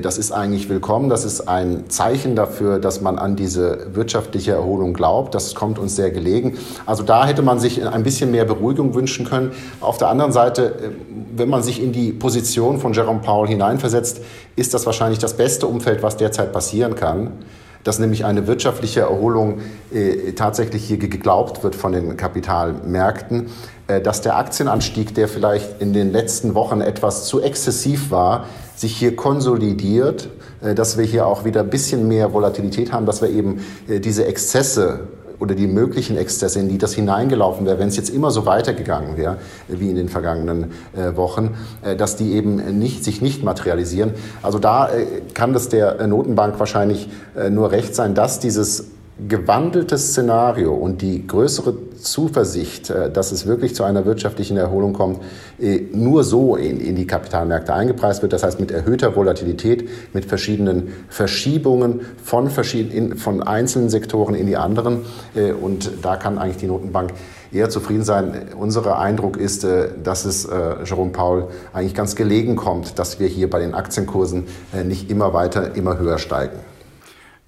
das 0.02 0.18
ist 0.18 0.32
eigentlich 0.32 0.68
willkommen, 0.68 1.08
das 1.08 1.24
ist 1.24 1.48
ein 1.48 1.88
Zeichen 1.88 2.34
dafür, 2.36 2.78
dass 2.78 3.00
man 3.00 3.18
an 3.18 3.36
diese 3.36 3.94
wirtschaftliche 3.94 4.52
Erholung 4.52 4.94
glaubt, 4.94 5.34
das 5.34 5.54
kommt 5.54 5.78
uns 5.78 5.96
sehr 5.96 6.10
gelegen. 6.10 6.58
Also 6.86 7.02
da 7.02 7.26
hätte 7.26 7.42
man 7.42 7.58
sich 7.58 7.86
ein 7.86 8.02
bisschen 8.02 8.30
mehr 8.30 8.44
Beruhigung 8.44 8.94
wünschen 8.94 9.01
wünschen 9.02 9.26
können. 9.26 9.52
Auf 9.80 9.98
der 9.98 10.08
anderen 10.08 10.32
Seite, 10.32 10.66
äh, 10.66 10.90
wenn 11.36 11.48
man 11.48 11.62
sich 11.62 11.82
in 11.82 11.92
die 11.92 12.12
Position 12.12 12.78
von 12.78 12.92
Jerome 12.92 13.20
Powell 13.20 13.48
hineinversetzt, 13.48 14.20
ist 14.56 14.72
das 14.72 14.86
wahrscheinlich 14.86 15.18
das 15.18 15.36
beste 15.36 15.66
Umfeld, 15.66 16.02
was 16.02 16.16
derzeit 16.16 16.52
passieren 16.52 16.94
kann 16.94 17.32
dass 17.84 17.98
nämlich 17.98 18.24
eine 18.24 18.46
wirtschaftliche 18.46 19.00
Erholung 19.00 19.60
äh, 19.92 20.32
tatsächlich 20.32 20.84
hier 20.84 20.98
geglaubt 20.98 21.64
wird 21.64 21.74
von 21.74 21.92
den 21.92 22.16
Kapitalmärkten, 22.16 23.48
äh, 23.88 24.00
dass 24.00 24.20
der 24.20 24.36
Aktienanstieg, 24.36 25.14
der 25.14 25.28
vielleicht 25.28 25.80
in 25.80 25.92
den 25.92 26.12
letzten 26.12 26.54
Wochen 26.54 26.80
etwas 26.80 27.26
zu 27.26 27.40
exzessiv 27.40 28.10
war, 28.10 28.46
sich 28.76 28.96
hier 28.96 29.16
konsolidiert, 29.16 30.28
äh, 30.62 30.74
dass 30.74 30.96
wir 30.96 31.04
hier 31.04 31.26
auch 31.26 31.44
wieder 31.44 31.60
ein 31.60 31.70
bisschen 31.70 32.06
mehr 32.06 32.32
Volatilität 32.32 32.92
haben, 32.92 33.06
dass 33.06 33.20
wir 33.22 33.30
eben 33.30 33.64
äh, 33.88 34.00
diese 34.00 34.26
Exzesse 34.26 35.08
oder 35.42 35.56
die 35.56 35.66
möglichen 35.66 36.16
Exzesse, 36.16 36.60
in 36.60 36.68
die 36.68 36.78
das 36.78 36.94
hineingelaufen 36.94 37.66
wäre, 37.66 37.80
wenn 37.80 37.88
es 37.88 37.96
jetzt 37.96 38.10
immer 38.10 38.30
so 38.30 38.46
weitergegangen 38.46 39.16
wäre 39.16 39.38
wie 39.66 39.90
in 39.90 39.96
den 39.96 40.08
vergangenen 40.08 40.70
äh, 40.96 41.16
Wochen, 41.16 41.56
äh, 41.82 41.96
dass 41.96 42.14
die 42.14 42.34
eben 42.34 42.78
nicht, 42.78 43.02
sich 43.02 43.20
nicht 43.20 43.42
materialisieren. 43.42 44.12
Also 44.40 44.60
da 44.60 44.88
äh, 44.88 45.04
kann 45.34 45.52
das 45.52 45.68
der 45.68 46.06
Notenbank 46.06 46.60
wahrscheinlich 46.60 47.08
äh, 47.36 47.50
nur 47.50 47.72
recht 47.72 47.96
sein, 47.96 48.14
dass 48.14 48.38
dieses 48.38 48.84
gewandelte 49.28 49.98
Szenario 49.98 50.74
und 50.74 51.02
die 51.02 51.26
größere 51.26 51.74
Zuversicht, 51.96 52.90
äh, 52.90 53.10
dass 53.10 53.30
es 53.32 53.46
wirklich 53.46 53.74
zu 53.74 53.84
einer 53.84 54.04
wirtschaftlichen 54.04 54.56
Erholung 54.56 54.94
kommt, 54.94 55.20
äh, 55.60 55.82
nur 55.92 56.24
so 56.24 56.56
in, 56.56 56.80
in 56.80 56.96
die 56.96 57.06
Kapitalmärkte 57.06 57.74
eingepreist 57.74 58.22
wird. 58.22 58.32
Das 58.32 58.42
heißt 58.42 58.58
mit 58.58 58.70
erhöhter 58.70 59.14
Volatilität, 59.14 59.88
mit 60.14 60.24
verschiedenen 60.24 60.92
Verschiebungen 61.08 62.00
von, 62.22 62.50
verschiedenen, 62.50 63.16
von 63.16 63.42
einzelnen 63.42 63.90
Sektoren 63.90 64.34
in 64.34 64.46
die 64.46 64.56
anderen. 64.56 65.00
Äh, 65.34 65.52
und 65.52 65.90
da 66.02 66.16
kann 66.16 66.38
eigentlich 66.38 66.56
die 66.56 66.66
Notenbank 66.66 67.12
eher 67.52 67.68
zufrieden 67.68 68.04
sein. 68.04 68.32
Unser 68.58 68.98
Eindruck 68.98 69.36
ist, 69.36 69.66
dass 70.02 70.24
es 70.24 70.48
Jerome 70.86 71.10
Paul 71.10 71.48
eigentlich 71.74 71.94
ganz 71.94 72.16
gelegen 72.16 72.56
kommt, 72.56 72.98
dass 72.98 73.20
wir 73.20 73.28
hier 73.28 73.50
bei 73.50 73.60
den 73.60 73.74
Aktienkursen 73.74 74.44
nicht 74.86 75.10
immer 75.10 75.34
weiter, 75.34 75.76
immer 75.76 75.98
höher 75.98 76.16
steigen. 76.16 76.56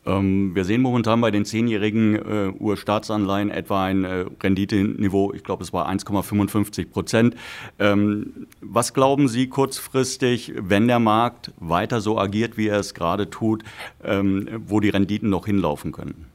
Ähm, 0.07 0.55
wir 0.55 0.65
sehen 0.65 0.83
momentan 0.83 1.21
bei 1.21 1.31
den 1.31 1.45
zehnjährigen 1.45 2.15
äh, 2.15 2.53
US-Staatsanleihen 2.61 3.51
etwa 3.51 3.85
ein 3.85 4.05
äh, 4.05 4.27
Renditeniveau, 4.43 5.33
ich 5.33 5.45
glaube, 5.45 5.63
es 5.63 5.73
war 5.73 5.89
1,55 5.89 6.91
Prozent. 6.91 7.37
Ähm, 7.79 8.47
was 8.61 8.95
glauben 8.95 9.29
Sie 9.29 9.49
kurzfristig, 9.49 10.53
wenn 10.57 10.89
der 10.89 10.99
Markt 10.99 11.53
weiter 11.59 12.01
so 12.01 12.19
agiert, 12.19 12.57
wie 12.57 12.69
er 12.69 12.81
es 12.81 12.95
gerade 12.95 13.31
tut, 13.31 13.65
ähm, 14.03 14.49
wo 14.67 14.81
die 14.81 14.91
Renditen 14.91 15.31
noch 15.31 15.47
hinlaufen 15.47 15.93
können? 15.93 16.34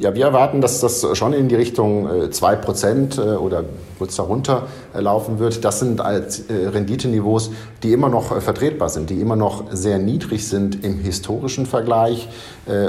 Ja, 0.00 0.14
wir 0.14 0.26
erwarten, 0.26 0.60
dass 0.60 0.78
das 0.78 1.04
schon 1.18 1.32
in 1.32 1.48
die 1.48 1.56
Richtung 1.56 2.06
2% 2.08 3.20
äh, 3.20 3.34
äh, 3.34 3.36
oder 3.36 3.64
kurz 3.98 4.14
darunter 4.14 4.68
äh, 4.94 5.00
laufen 5.00 5.40
wird. 5.40 5.64
Das 5.64 5.80
sind 5.80 6.00
Renditeniveaus, 6.00 7.50
die 7.82 7.92
immer 7.92 8.08
noch 8.08 8.40
vertretbar 8.40 8.90
sind, 8.90 9.10
die 9.10 9.20
immer 9.20 9.34
noch 9.34 9.64
sehr 9.72 9.98
niedrig 9.98 10.46
sind 10.46 10.84
im 10.84 11.00
historischen 11.00 11.66
Vergleich 11.66 12.28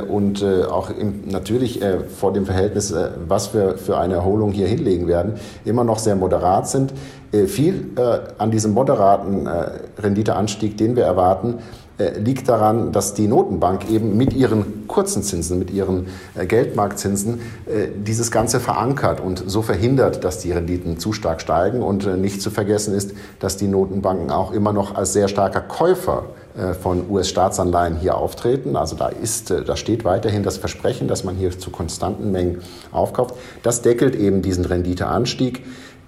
und 0.07 0.43
auch 0.43 0.89
im, 0.89 1.27
natürlich 1.27 1.81
vor 2.15 2.33
dem 2.33 2.45
Verhältnis, 2.45 2.93
was 3.27 3.53
wir 3.53 3.77
für 3.77 3.97
eine 3.97 4.15
Erholung 4.15 4.51
hier 4.51 4.67
hinlegen 4.67 5.07
werden, 5.07 5.35
immer 5.65 5.83
noch 5.83 5.99
sehr 5.99 6.15
moderat 6.15 6.67
sind. 6.67 6.93
Viel 7.47 7.91
an 8.37 8.51
diesem 8.51 8.73
moderaten 8.73 9.47
Renditeanstieg, 9.97 10.77
den 10.77 10.95
wir 10.95 11.03
erwarten, 11.03 11.59
liegt 11.99 12.47
daran, 12.47 12.91
dass 12.91 13.13
die 13.13 13.27
Notenbank 13.27 13.89
eben 13.89 14.15
mit 14.17 14.33
ihren 14.33 14.87
kurzen 14.87 15.21
Zinsen, 15.21 15.59
mit 15.59 15.69
ihren 15.69 16.07
äh, 16.35 16.45
Geldmarktzinsen 16.45 17.41
äh, 17.65 17.87
dieses 17.95 18.31
Ganze 18.31 18.59
verankert 18.59 19.19
und 19.19 19.43
so 19.45 19.61
verhindert, 19.61 20.23
dass 20.23 20.39
die 20.39 20.51
Renditen 20.51 20.97
zu 20.97 21.13
stark 21.13 21.41
steigen. 21.41 21.81
Und 21.81 22.05
nicht 22.19 22.41
zu 22.41 22.49
vergessen 22.51 22.93
ist, 22.93 23.13
dass 23.39 23.57
die 23.57 23.67
Notenbanken 23.67 24.31
auch 24.31 24.51
immer 24.51 24.73
noch 24.73 24.95
als 24.95 25.13
sehr 25.13 25.27
starker 25.27 25.61
Käufer 25.61 26.23
von 26.81 27.09
US-Staatsanleihen 27.09 27.97
hier 27.97 28.17
auftreten. 28.17 28.75
Also 28.75 28.95
da 28.95 29.07
ist, 29.07 29.51
da 29.51 29.75
steht 29.77 30.03
weiterhin 30.03 30.43
das 30.43 30.57
Versprechen, 30.57 31.07
dass 31.07 31.23
man 31.23 31.35
hier 31.35 31.57
zu 31.57 31.69
konstanten 31.69 32.31
Mengen 32.31 32.61
aufkauft. 32.91 33.35
Das 33.63 33.81
deckelt 33.81 34.15
eben 34.15 34.41
diesen 34.41 34.65
Renditeanstieg 34.65 35.63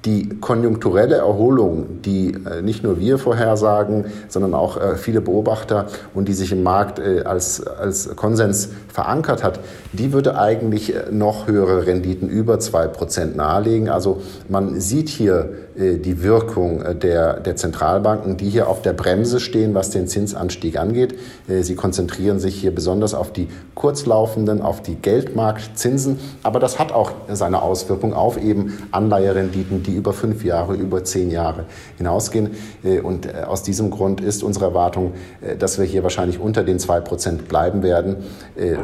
die 0.06 0.30
konjunkturelle 0.40 1.16
Erholung, 1.16 2.02
die 2.02 2.34
äh, 2.34 2.62
nicht 2.62 2.84
nur 2.84 3.00
wir 3.00 3.20
vorhersagen, 3.20 4.06
sondern 4.30 4.54
auch 4.54 4.78
äh, 4.78 4.96
viele 4.96 5.22
Beobachter 5.22 5.88
und 6.14 6.28
die 6.28 6.34
sich 6.34 6.52
im 6.52 6.64
Markt 6.64 7.00
äh, 7.00 7.22
als, 7.22 7.66
als 7.66 8.16
Konsens 8.16 8.70
verankert 8.88 9.44
hat, 9.44 9.60
die 9.94 10.12
würde 10.12 10.38
eigentlich 10.38 10.94
noch 11.12 11.48
höhere 11.48 11.86
Renditen 11.86 12.30
über 12.30 12.60
zwei 12.60 12.88
Prozent 12.88 13.36
nahelegen. 13.36 13.90
Also 13.90 14.22
man 14.50 14.80
sieht 14.80 15.10
hier 15.10 15.50
die 15.76 16.24
Wirkung 16.24 16.84
der, 17.00 17.40
der 17.40 17.56
Zentralbanken, 17.56 18.38
die 18.38 18.50
hier 18.50 18.68
auf 18.68 18.82
der 18.82 18.94
Bremse 18.94 19.40
stehen, 19.40 19.74
was 19.74 19.90
den 19.90 20.08
Zinsanstieg 20.08 20.78
angeht. 20.78 21.16
Sie 21.48 21.76
konzentrieren 21.76 22.40
sich 22.40 22.56
hier 22.56 22.74
besonders 22.74 23.14
auf 23.14 23.32
die 23.32 23.48
kurzlaufenden, 23.76 24.62
auf 24.62 24.82
die 24.82 24.96
Geldmarktzinsen. 24.96 26.20
Aber 26.44 26.60
das 26.60 26.80
hat 26.80 26.92
auch 26.92 27.12
seine 27.30 27.62
Auswirkung 27.62 28.14
auf 28.14 28.42
eben 28.42 28.78
Anleiherenditen, 28.92 29.84
die 29.84 29.96
über 29.96 30.14
fünf 30.14 30.44
Jahre, 30.44 30.76
über 30.76 31.04
zehn 31.04 31.32
Jahre 31.32 31.66
hinausgehen. 31.98 32.52
Äh, 32.84 33.00
und 33.00 33.26
äh, 33.26 33.44
aus 33.48 33.64
diesem 33.64 33.92
Grund 33.92 34.22
ist 34.22 34.44
unsere 34.44 34.66
Erwartung, 34.66 35.14
äh, 35.42 35.56
dass 35.56 35.80
wir 35.80 35.86
hier 35.86 36.04
wahrscheinlich 36.04 36.40
unter 36.40 36.64
den 36.64 36.80
zwei 36.80 37.00
Prozent 37.00 37.48
bleiben 37.48 37.84
werden, 37.84 38.18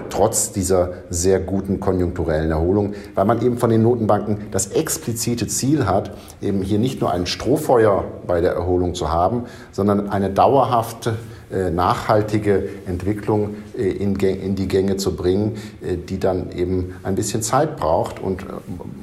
trotz 0.09 0.51
dieser 0.51 0.93
sehr 1.09 1.39
guten 1.39 1.79
konjunkturellen 1.79 2.51
Erholung, 2.51 2.93
weil 3.15 3.25
man 3.25 3.41
eben 3.41 3.57
von 3.57 3.69
den 3.69 3.83
Notenbanken 3.83 4.37
das 4.51 4.67
explizite 4.67 5.47
Ziel 5.47 5.85
hat, 5.85 6.11
eben 6.41 6.61
hier 6.61 6.79
nicht 6.79 6.86
nur 7.01 7.11
ein 7.11 7.25
Strohfeuer 7.25 8.05
bei 8.25 8.41
der 8.41 8.53
Erholung 8.53 8.95
zu 8.95 9.11
haben, 9.11 9.43
sondern 9.71 10.09
eine 10.09 10.29
dauerhafte 10.29 11.15
äh, 11.49 11.71
nachhaltige 11.71 12.67
Entwicklung 12.87 13.55
äh, 13.77 13.89
in, 13.89 14.17
die 14.17 14.67
Gänge 14.67 14.97
zu 14.97 15.15
bringen, 15.15 15.55
äh, 15.81 15.95
die 15.95 16.19
dann 16.19 16.51
eben 16.51 16.95
ein 17.03 17.15
bisschen 17.15 17.41
Zeit 17.41 17.77
braucht. 17.77 18.19
Und 18.19 18.45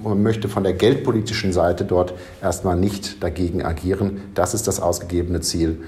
man 0.03 0.23
möchte 0.23 0.50
von 0.50 0.62
der 0.62 0.75
geldpolitischen 0.75 1.55
Seite 1.55 1.87
dort 1.87 2.12
erstmal 2.43 2.76
nicht 2.76 3.23
dagegen 3.23 3.62
agieren. 3.62 4.21
Das 4.35 4.53
ist 4.53 4.69
das 4.69 4.79
ausgegebene 4.79 5.41
Ziel 5.41 5.79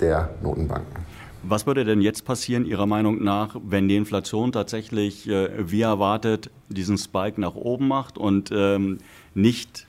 der 0.00 0.30
Notenbanken. 0.42 1.04
Was 1.42 1.66
würde 1.66 1.84
denn 1.84 2.00
jetzt 2.00 2.24
passieren, 2.24 2.64
Ihrer 2.64 2.86
Meinung 2.86 3.24
nach, 3.24 3.56
wenn 3.66 3.88
die 3.88 3.96
Inflation 3.96 4.52
tatsächlich, 4.52 5.26
wie 5.26 5.80
erwartet, 5.80 6.50
diesen 6.68 6.98
Spike 6.98 7.40
nach 7.40 7.56
oben 7.56 7.88
macht 7.88 8.18
und 8.18 8.50
ähm, 8.54 8.98
nicht 9.34 9.86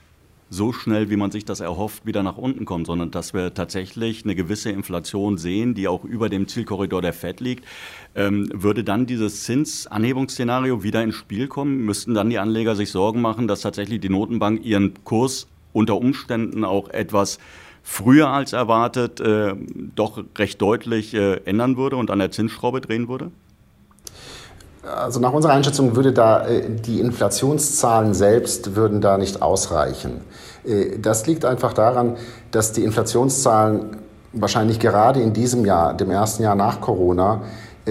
so 0.52 0.72
schnell, 0.72 1.08
wie 1.08 1.16
man 1.16 1.30
sich 1.30 1.46
das 1.46 1.60
erhofft, 1.60 2.04
wieder 2.04 2.22
nach 2.22 2.36
unten 2.36 2.66
kommt, 2.66 2.86
sondern 2.86 3.10
dass 3.10 3.32
wir 3.32 3.54
tatsächlich 3.54 4.24
eine 4.24 4.34
gewisse 4.34 4.70
Inflation 4.70 5.38
sehen, 5.38 5.74
die 5.74 5.88
auch 5.88 6.04
über 6.04 6.28
dem 6.28 6.46
Zielkorridor 6.46 7.00
der 7.00 7.14
FED 7.14 7.40
liegt. 7.40 7.64
Ähm, 8.14 8.50
würde 8.52 8.84
dann 8.84 9.06
dieses 9.06 9.44
Zinsanhebungsszenario 9.44 10.82
wieder 10.82 11.02
ins 11.02 11.14
Spiel 11.14 11.48
kommen? 11.48 11.86
Müssten 11.86 12.12
dann 12.12 12.28
die 12.28 12.38
Anleger 12.38 12.76
sich 12.76 12.90
Sorgen 12.90 13.22
machen, 13.22 13.48
dass 13.48 13.62
tatsächlich 13.62 14.00
die 14.00 14.10
Notenbank 14.10 14.62
ihren 14.62 14.92
Kurs 15.04 15.46
unter 15.72 15.96
Umständen 15.96 16.64
auch 16.64 16.90
etwas 16.90 17.38
früher 17.82 18.28
als 18.28 18.52
erwartet 18.52 19.20
äh, 19.20 19.54
doch 19.96 20.22
recht 20.36 20.60
deutlich 20.60 21.14
äh, 21.14 21.40
ändern 21.46 21.78
würde 21.78 21.96
und 21.96 22.10
an 22.10 22.18
der 22.18 22.30
Zinsschraube 22.30 22.82
drehen 22.82 23.08
würde? 23.08 23.30
Also 24.82 25.20
nach 25.20 25.32
unserer 25.32 25.52
Einschätzung 25.52 25.94
würde 25.94 26.12
da 26.12 26.46
äh, 26.46 26.68
die 26.68 26.98
Inflationszahlen 27.00 28.14
selbst 28.14 28.74
würden 28.74 29.00
da 29.00 29.16
nicht 29.16 29.40
ausreichen. 29.40 30.22
Äh, 30.64 30.98
das 30.98 31.26
liegt 31.26 31.44
einfach 31.44 31.72
daran, 31.72 32.16
dass 32.50 32.72
die 32.72 32.82
Inflationszahlen 32.82 33.98
wahrscheinlich 34.32 34.80
gerade 34.80 35.20
in 35.20 35.32
diesem 35.32 35.64
Jahr, 35.64 35.94
dem 35.94 36.10
ersten 36.10 36.42
Jahr 36.42 36.56
nach 36.56 36.80
Corona, 36.80 37.42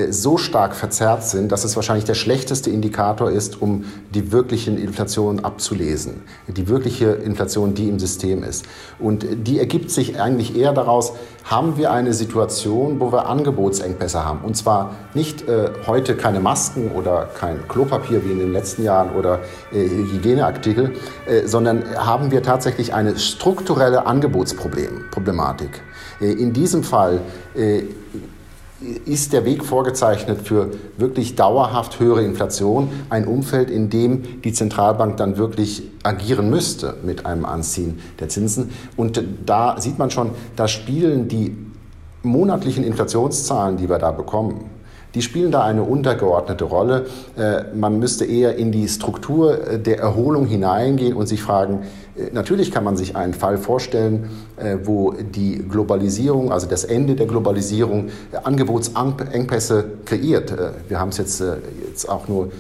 so 0.10 0.38
stark 0.38 0.74
verzerrt 0.74 1.24
sind, 1.24 1.52
dass 1.52 1.66
es 1.66 1.76
wahrscheinlich 1.76 2.06
der 2.06 2.14
schlechteste 2.14 2.70
Indikator 2.70 3.30
ist, 3.30 3.62
um 3.62 3.84
die 4.14 4.32
wirklichen 4.32 4.78
Inflationen 4.78 5.44
abzulesen. 5.44 6.22
Die 6.48 6.70
wirkliche 6.70 7.08
Inflation, 7.08 7.74
die 7.74 7.90
im 7.90 8.00
System 8.00 8.44
ist. 8.44 8.66
Und 9.00 9.26
die 9.48 9.60
ergibt 9.60 9.92
sich 9.92 10.20
eigentlich 10.20 10.56
eher 10.56 10.72
daraus, 10.72 11.14
haben 11.44 11.78
wir 11.78 11.92
eine 11.92 12.14
Situation, 12.14 13.00
wo 13.00 13.12
wir 13.12 13.28
Angebotsengpässe 13.28 14.24
haben. 14.24 14.42
Und 14.42 14.56
zwar 14.56 14.96
nicht 15.14 15.48
äh, 15.48 15.72
heute 15.88 16.16
keine 16.16 16.40
Masken 16.40 16.92
oder 16.92 17.30
kein 17.38 17.68
Klopapier 17.68 18.24
wie 18.24 18.32
in 18.32 18.40
den 18.40 18.54
letzten 18.54 18.84
Jahren 18.84 19.12
oder 19.16 19.40
äh, 19.72 19.80
Hygieneartikel, 19.88 20.94
äh, 21.26 21.48
sondern 21.48 21.84
haben 21.98 22.32
wir 22.32 22.44
tatsächlich 22.44 22.94
eine 22.94 23.18
strukturelle 23.18 24.06
Angebotsproblematik. 24.06 25.82
Äh, 26.22 26.32
in 26.32 26.54
diesem 26.54 26.84
Fall 26.84 27.22
äh, 27.56 27.84
ist 29.06 29.34
der 29.34 29.46
Weg 29.46 29.64
vorgezeichnet 29.64 30.48
für 30.48 30.72
wirklich 30.98 31.36
dauerhaft 31.36 32.00
höhere 32.00 32.24
Inflation, 32.24 32.90
ein 33.10 33.28
Umfeld, 33.28 33.70
in 33.70 33.90
dem 33.90 34.42
die 34.42 34.54
Zentralbank 34.54 35.18
dann 35.18 35.38
wirklich 35.38 35.84
agieren 36.04 36.50
müsste 36.50 36.96
mit 37.04 37.26
einem 37.26 37.46
Anziehen 37.46 38.00
der 38.20 38.30
Zinsen. 38.30 38.72
Und 38.98 39.24
da 39.46 39.80
sieht 39.80 40.00
man 40.00 40.10
schon, 40.10 40.32
da 40.56 40.68
spielen 40.68 41.28
die 41.28 41.56
monatlichen 42.24 42.84
Inflationszahlen, 42.84 43.78
die 43.78 43.90
wir 43.90 44.00
da 44.00 44.12
bekommen, 44.12 44.70
die 45.14 45.22
spielen 45.22 45.52
da 45.52 45.64
eine 45.64 45.84
untergeordnete 45.84 46.64
Rolle. 46.64 47.06
Äh, 47.38 47.64
man 47.76 48.00
müsste 48.00 48.26
eher 48.26 48.56
in 48.56 48.72
die 48.72 48.88
Struktur 48.88 49.58
der 49.78 50.00
Erholung 50.00 50.46
hineingehen 50.46 51.16
und 51.16 51.28
sich 51.28 51.42
fragen, 51.42 51.84
äh, 52.16 52.30
natürlich 52.32 52.72
kann 52.72 52.84
man 52.84 52.98
sich 52.98 53.16
einen 53.16 53.34
Fall 53.34 53.58
vorstellen, 53.58 54.30
äh, 54.58 54.78
wo 54.84 55.12
die 55.12 55.58
Globalisierung, 55.58 56.52
also 56.52 56.68
das 56.68 56.84
Ende 56.84 57.16
der 57.16 57.28
Globalisierung, 57.28 58.10
Angebotsengpässe 58.44 59.86
kreiert. 60.06 60.54
Wir 60.88 61.00
haben 61.00 61.10
es 61.10 61.18
jetzt, 61.18 61.44
jetzt 61.88 62.10
auch 62.10 62.28
nur 62.28 62.52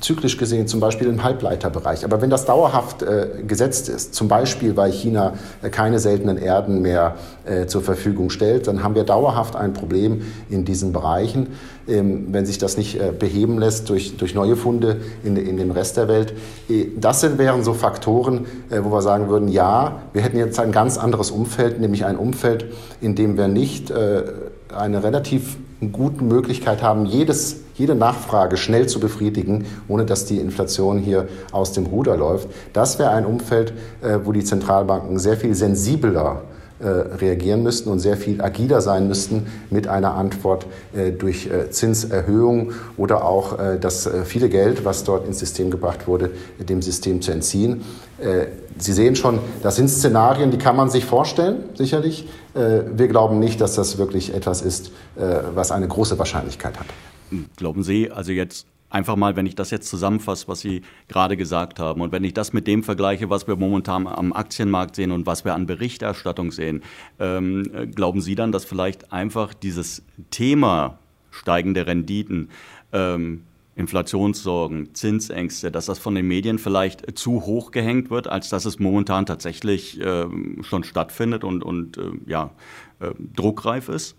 zyklisch 0.00 0.38
gesehen, 0.38 0.66
zum 0.66 0.80
Beispiel 0.80 1.08
im 1.08 1.22
Halbleiterbereich. 1.22 2.04
Aber 2.04 2.22
wenn 2.22 2.30
das 2.30 2.44
dauerhaft 2.44 3.02
äh, 3.02 3.42
gesetzt 3.46 3.88
ist, 3.88 4.14
zum 4.14 4.28
Beispiel 4.28 4.76
weil 4.76 4.92
China 4.92 5.34
äh, 5.62 5.68
keine 5.68 5.98
seltenen 5.98 6.38
Erden 6.38 6.80
mehr 6.80 7.16
äh, 7.44 7.66
zur 7.66 7.82
Verfügung 7.82 8.30
stellt, 8.30 8.66
dann 8.66 8.82
haben 8.82 8.94
wir 8.94 9.04
dauerhaft 9.04 9.56
ein 9.56 9.72
Problem 9.72 10.22
in 10.48 10.64
diesen 10.64 10.92
Bereichen, 10.92 11.48
ähm, 11.88 12.28
wenn 12.30 12.46
sich 12.46 12.58
das 12.58 12.76
nicht 12.76 13.00
äh, 13.00 13.12
beheben 13.12 13.58
lässt 13.58 13.88
durch, 13.88 14.16
durch 14.16 14.34
neue 14.34 14.56
Funde 14.56 15.00
in, 15.22 15.36
in 15.36 15.56
dem 15.56 15.70
Rest 15.70 15.96
der 15.96 16.08
Welt. 16.08 16.32
Äh, 16.68 16.86
das 16.96 17.20
sind, 17.20 17.38
wären 17.38 17.62
so 17.62 17.74
Faktoren, 17.74 18.46
äh, 18.70 18.80
wo 18.82 18.90
wir 18.90 19.02
sagen 19.02 19.28
würden, 19.28 19.48
ja, 19.48 20.02
wir 20.12 20.22
hätten 20.22 20.38
jetzt 20.38 20.58
ein 20.60 20.72
ganz 20.72 20.96
anderes 20.96 21.30
Umfeld, 21.30 21.80
nämlich 21.80 22.04
ein 22.04 22.16
Umfeld, 22.16 22.66
in 23.00 23.14
dem 23.14 23.36
wir 23.36 23.48
nicht 23.48 23.92
eine 23.92 25.02
relativ 25.02 25.56
gute 25.92 26.22
Möglichkeit 26.22 26.82
haben, 26.82 27.06
jedes 27.06 27.60
jede 27.80 27.94
Nachfrage 27.94 28.58
schnell 28.58 28.86
zu 28.88 29.00
befriedigen, 29.00 29.64
ohne 29.88 30.04
dass 30.04 30.26
die 30.26 30.38
Inflation 30.38 30.98
hier 30.98 31.28
aus 31.50 31.72
dem 31.72 31.86
Ruder 31.86 32.14
läuft. 32.14 32.48
Das 32.74 32.98
wäre 32.98 33.10
ein 33.10 33.24
Umfeld, 33.24 33.72
äh, 34.02 34.18
wo 34.22 34.32
die 34.32 34.44
Zentralbanken 34.44 35.18
sehr 35.18 35.38
viel 35.38 35.54
sensibler 35.54 36.42
äh, 36.78 36.88
reagieren 36.88 37.62
müssten 37.62 37.88
und 37.88 37.98
sehr 37.98 38.18
viel 38.18 38.42
agiler 38.42 38.82
sein 38.82 39.08
müssten 39.08 39.46
mit 39.70 39.88
einer 39.88 40.14
Antwort 40.14 40.66
äh, 40.94 41.10
durch 41.10 41.48
Zinserhöhung 41.70 42.72
oder 42.98 43.24
auch 43.24 43.56
das 43.80 44.08
viele 44.24 44.50
Geld, 44.50 44.84
was 44.84 45.04
dort 45.04 45.26
ins 45.26 45.38
System 45.38 45.70
gebracht 45.70 46.06
wurde, 46.06 46.30
dem 46.58 46.82
System 46.82 47.22
zu 47.22 47.32
entziehen. 47.32 47.82
Sie 48.78 48.92
sehen 48.92 49.16
schon, 49.16 49.38
das 49.62 49.76
sind 49.76 49.88
Szenarien, 49.88 50.50
die 50.50 50.58
kann 50.58 50.76
man 50.76 50.90
sich 50.90 51.04
vorstellen, 51.06 51.64
sicherlich. 51.74 52.28
Wir 52.54 53.08
glauben 53.08 53.38
nicht, 53.38 53.60
dass 53.60 53.74
das 53.74 53.96
wirklich 53.96 54.34
etwas 54.34 54.60
ist, 54.60 54.92
was 55.54 55.72
eine 55.72 55.88
große 55.88 56.18
Wahrscheinlichkeit 56.18 56.78
hat. 56.78 56.86
Glauben 57.56 57.82
Sie, 57.82 58.10
also 58.10 58.32
jetzt 58.32 58.66
einfach 58.90 59.16
mal, 59.16 59.36
wenn 59.36 59.46
ich 59.46 59.54
das 59.54 59.70
jetzt 59.70 59.88
zusammenfasse, 59.88 60.48
was 60.48 60.60
Sie 60.60 60.82
gerade 61.08 61.36
gesagt 61.36 61.78
haben 61.78 62.00
und 62.00 62.12
wenn 62.12 62.24
ich 62.24 62.34
das 62.34 62.52
mit 62.52 62.66
dem 62.66 62.82
vergleiche, 62.82 63.30
was 63.30 63.46
wir 63.46 63.56
momentan 63.56 64.06
am 64.06 64.32
Aktienmarkt 64.32 64.96
sehen 64.96 65.12
und 65.12 65.26
was 65.26 65.44
wir 65.44 65.54
an 65.54 65.66
Berichterstattung 65.66 66.50
sehen, 66.50 66.82
ähm, 67.18 67.90
glauben 67.94 68.20
Sie 68.20 68.34
dann, 68.34 68.52
dass 68.52 68.64
vielleicht 68.64 69.12
einfach 69.12 69.54
dieses 69.54 70.02
Thema 70.30 70.98
steigende 71.30 71.86
Renditen 71.86 72.48
ähm, 72.92 73.44
Inflationssorgen, 73.76 74.94
Zinsängste, 74.94 75.70
dass 75.70 75.86
das 75.86 75.98
von 75.98 76.14
den 76.14 76.26
Medien 76.28 76.58
vielleicht 76.58 77.16
zu 77.18 77.46
hoch 77.46 77.70
gehängt 77.70 78.10
wird, 78.10 78.26
als 78.26 78.50
dass 78.50 78.66
es 78.66 78.78
momentan 78.78 79.24
tatsächlich 79.24 79.98
äh, 80.00 80.26
schon 80.62 80.84
stattfindet 80.84 81.44
und, 81.44 81.62
und 81.62 81.96
äh, 81.96 82.10
ja, 82.26 82.50
äh, 82.98 83.12
druckreif 83.34 83.88
ist? 83.88 84.16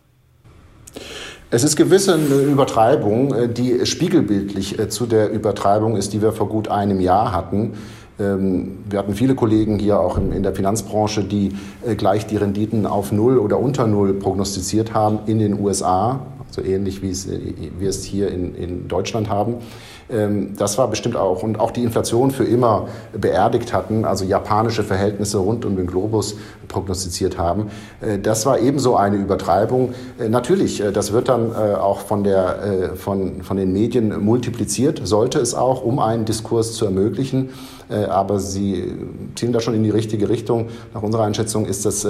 Es 1.53 1.65
ist 1.65 1.75
gewisse 1.75 2.13
eine 2.13 2.50
Übertreibung, 2.50 3.34
äh, 3.34 3.50
die 3.50 3.86
spiegelbildlich 3.86 4.79
äh, 4.79 4.88
zu 4.88 5.05
der 5.05 5.31
Übertreibung 5.31 5.98
ist, 5.98 6.13
die 6.13 6.22
wir 6.22 6.31
vor 6.31 6.48
gut 6.48 6.70
einem 6.70 7.01
Jahr 7.01 7.34
hatten. 7.34 7.74
Ähm, 8.22 8.77
wir 8.89 8.98
hatten 9.00 9.13
viele 9.13 9.36
Kollegen 9.36 9.77
hier 9.77 10.00
auch 10.00 10.17
in 10.17 10.43
der 10.43 10.55
Finanzbranche, 10.55 11.25
die 11.25 11.51
äh, 11.86 11.96
gleich 11.96 12.25
die 12.25 12.38
Renditen 12.38 12.86
auf 12.86 13.12
Null 13.12 13.38
oder 13.38 13.60
unter 13.60 13.86
Null 13.86 14.13
prognostiziert 14.13 14.93
haben 14.93 15.20
in 15.25 15.39
den 15.39 15.60
USA, 15.60 16.22
so 16.51 16.62
ähnlich 16.62 17.01
wie 17.01 17.10
es, 17.10 17.27
wir 17.27 17.89
es 17.89 18.03
hier 18.03 18.29
in, 18.29 18.53
in 18.55 18.88
Deutschland 18.88 19.29
haben. 19.29 19.55
Ähm, 20.12 20.53
das 20.58 20.77
war 20.77 20.88
bestimmt 20.89 21.15
auch, 21.15 21.43
und 21.43 21.60
auch 21.60 21.72
die 21.72 21.84
Inflation 21.84 22.31
für 22.31 22.43
immer 22.43 22.88
beerdigt 23.20 23.74
hatten, 23.74 24.05
also 24.05 24.25
japanische 24.25 24.84
Verhältnisse 24.84 25.38
rund 25.38 25.65
um 25.65 25.75
den 25.75 25.88
Globus 25.88 26.36
prognostiziert 26.67 27.38
haben. 27.38 27.67
Äh, 28.01 28.20
das 28.20 28.46
war 28.46 28.60
ebenso 28.60 28.96
eine 28.96 29.17
Übertreibung. 29.17 29.93
Äh, 30.20 30.29
natürlich, 30.29 30.81
äh, 30.81 30.91
das 30.91 31.13
wird 31.13 31.29
dann 31.29 31.55
auch 31.55 32.00
von, 32.00 32.24
der, 32.24 32.91
von, 32.96 33.43
von 33.43 33.58
den 33.58 33.74
Medien 33.74 34.24
multipliziert, 34.24 35.01
sollte 35.03 35.39
es 35.39 35.53
auch, 35.53 35.84
um 35.84 36.00
einen 36.00 36.25
Diskurs 36.25 36.74
zu 36.74 36.86
ermöglichen. 36.86 37.50
Aber 38.10 38.39
sie 38.39 38.93
zielen 39.36 39.51
da 39.51 39.60
schon 39.60 39.74
in 39.74 39.84
die 39.84 39.89
richtige 39.89 40.29
Richtung. 40.29 40.70
Nach 40.93 41.01
unserer 41.01 41.24
Einschätzung 41.24 41.65
ist 41.65 41.86
das, 41.86 42.08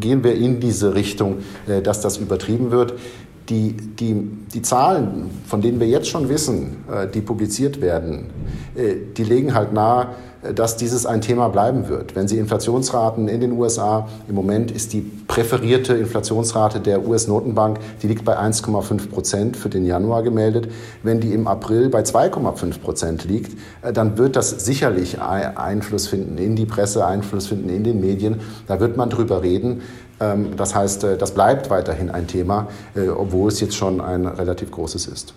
gehen 0.00 0.22
wir 0.22 0.34
in 0.34 0.60
diese 0.60 0.94
Richtung, 0.94 1.38
dass 1.82 2.02
das 2.02 2.18
übertrieben 2.18 2.70
wird 2.70 2.94
die, 3.48 3.72
die, 3.72 4.14
die 4.52 4.62
Zahlen, 4.62 5.30
von 5.46 5.62
denen 5.62 5.80
wir 5.80 5.86
jetzt 5.86 6.08
schon 6.08 6.28
wissen, 6.28 6.84
äh, 6.90 7.08
die 7.08 7.20
publiziert 7.20 7.80
werden, 7.80 8.26
äh, 8.74 8.94
die 9.16 9.24
legen 9.24 9.54
halt 9.54 9.72
nahe, 9.72 10.08
dass 10.54 10.76
dieses 10.76 11.04
ein 11.06 11.20
Thema 11.20 11.48
bleiben 11.48 11.88
wird. 11.88 12.14
Wenn 12.14 12.28
Sie 12.28 12.38
Inflationsraten 12.38 13.28
in 13.28 13.40
den 13.40 13.52
USA, 13.52 14.08
im 14.28 14.34
Moment 14.34 14.70
ist 14.70 14.92
die 14.92 15.00
präferierte 15.00 15.94
Inflationsrate 15.94 16.80
der 16.80 17.06
US-Notenbank, 17.06 17.78
die 18.02 18.06
liegt 18.06 18.24
bei 18.24 18.38
1,5 18.38 19.08
Prozent 19.08 19.56
für 19.56 19.68
den 19.68 19.84
Januar 19.84 20.22
gemeldet. 20.22 20.70
Wenn 21.02 21.20
die 21.20 21.32
im 21.32 21.48
April 21.48 21.88
bei 21.88 22.02
2,5 22.02 22.80
Prozent 22.80 23.24
liegt, 23.24 23.58
dann 23.92 24.16
wird 24.16 24.36
das 24.36 24.50
sicherlich 24.50 25.20
Einfluss 25.20 26.06
finden 26.06 26.38
in 26.38 26.56
die 26.56 26.66
Presse, 26.66 27.04
Einfluss 27.04 27.48
finden 27.48 27.68
in 27.68 27.84
den 27.84 28.00
Medien. 28.00 28.40
Da 28.66 28.80
wird 28.80 28.96
man 28.96 29.10
drüber 29.10 29.42
reden. 29.42 29.82
Ähm, 30.20 30.56
das 30.56 30.74
heißt, 30.74 31.04
äh, 31.04 31.16
das 31.16 31.32
bleibt 31.32 31.70
weiterhin 31.70 32.10
ein 32.10 32.26
Thema, 32.26 32.68
äh, 32.94 33.08
obwohl 33.08 33.48
es 33.48 33.60
jetzt 33.60 33.76
schon 33.76 34.00
ein 34.00 34.26
relativ 34.26 34.70
großes 34.70 35.06
ist. 35.06 35.34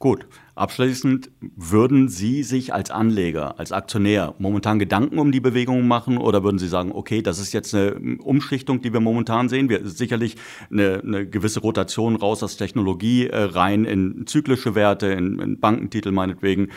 Gut, 0.00 0.28
abschließend 0.54 1.28
würden 1.40 2.08
Sie 2.08 2.44
sich 2.44 2.72
als 2.72 2.92
Anleger, 2.92 3.58
als 3.58 3.72
Aktionär 3.72 4.32
momentan 4.38 4.78
Gedanken 4.78 5.18
um 5.18 5.32
die 5.32 5.40
Bewegungen 5.40 5.88
machen 5.88 6.18
oder 6.18 6.44
würden 6.44 6.60
Sie 6.60 6.68
sagen, 6.68 6.92
okay, 6.92 7.20
das 7.20 7.40
ist 7.40 7.52
jetzt 7.52 7.74
eine 7.74 8.18
Umschichtung, 8.20 8.80
die 8.80 8.92
wir 8.92 9.00
momentan 9.00 9.48
sehen. 9.48 9.68
Wir 9.68 9.84
sicherlich 9.88 10.36
eine, 10.70 11.02
eine 11.02 11.26
gewisse 11.26 11.58
Rotation 11.58 12.14
raus 12.14 12.44
aus 12.44 12.56
Technologie 12.56 13.26
äh, 13.26 13.42
rein 13.42 13.84
in 13.84 14.24
zyklische 14.28 14.76
Werte, 14.76 15.08
in, 15.08 15.40
in 15.40 15.58
Bankentitel 15.58 16.12
meinetwegen. 16.12 16.68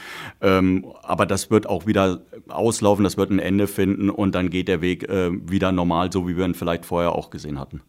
Ähm, 0.42 0.88
aber 1.04 1.28
das 1.28 1.52
wird 1.52 1.70
auch 1.70 1.86
wieder 1.86 2.24
auslaufen, 2.48 3.04
das 3.04 3.18
wird 3.18 3.30
ein 3.30 3.38
Ende 3.38 3.68
finden 3.68 4.10
und 4.10 4.34
dann 4.34 4.50
geht 4.50 4.68
der 4.68 4.82
Weg 4.82 5.08
äh, 5.08 5.30
wieder 5.32 5.72
normal, 5.72 6.12
so 6.12 6.28
wie 6.28 6.38
wir 6.38 6.46
ihn 6.46 6.56
vielleicht 6.56 6.86
vorher 6.86 7.14
auch 7.14 7.30
gesehen 7.30 7.60
hatten. 7.60 7.82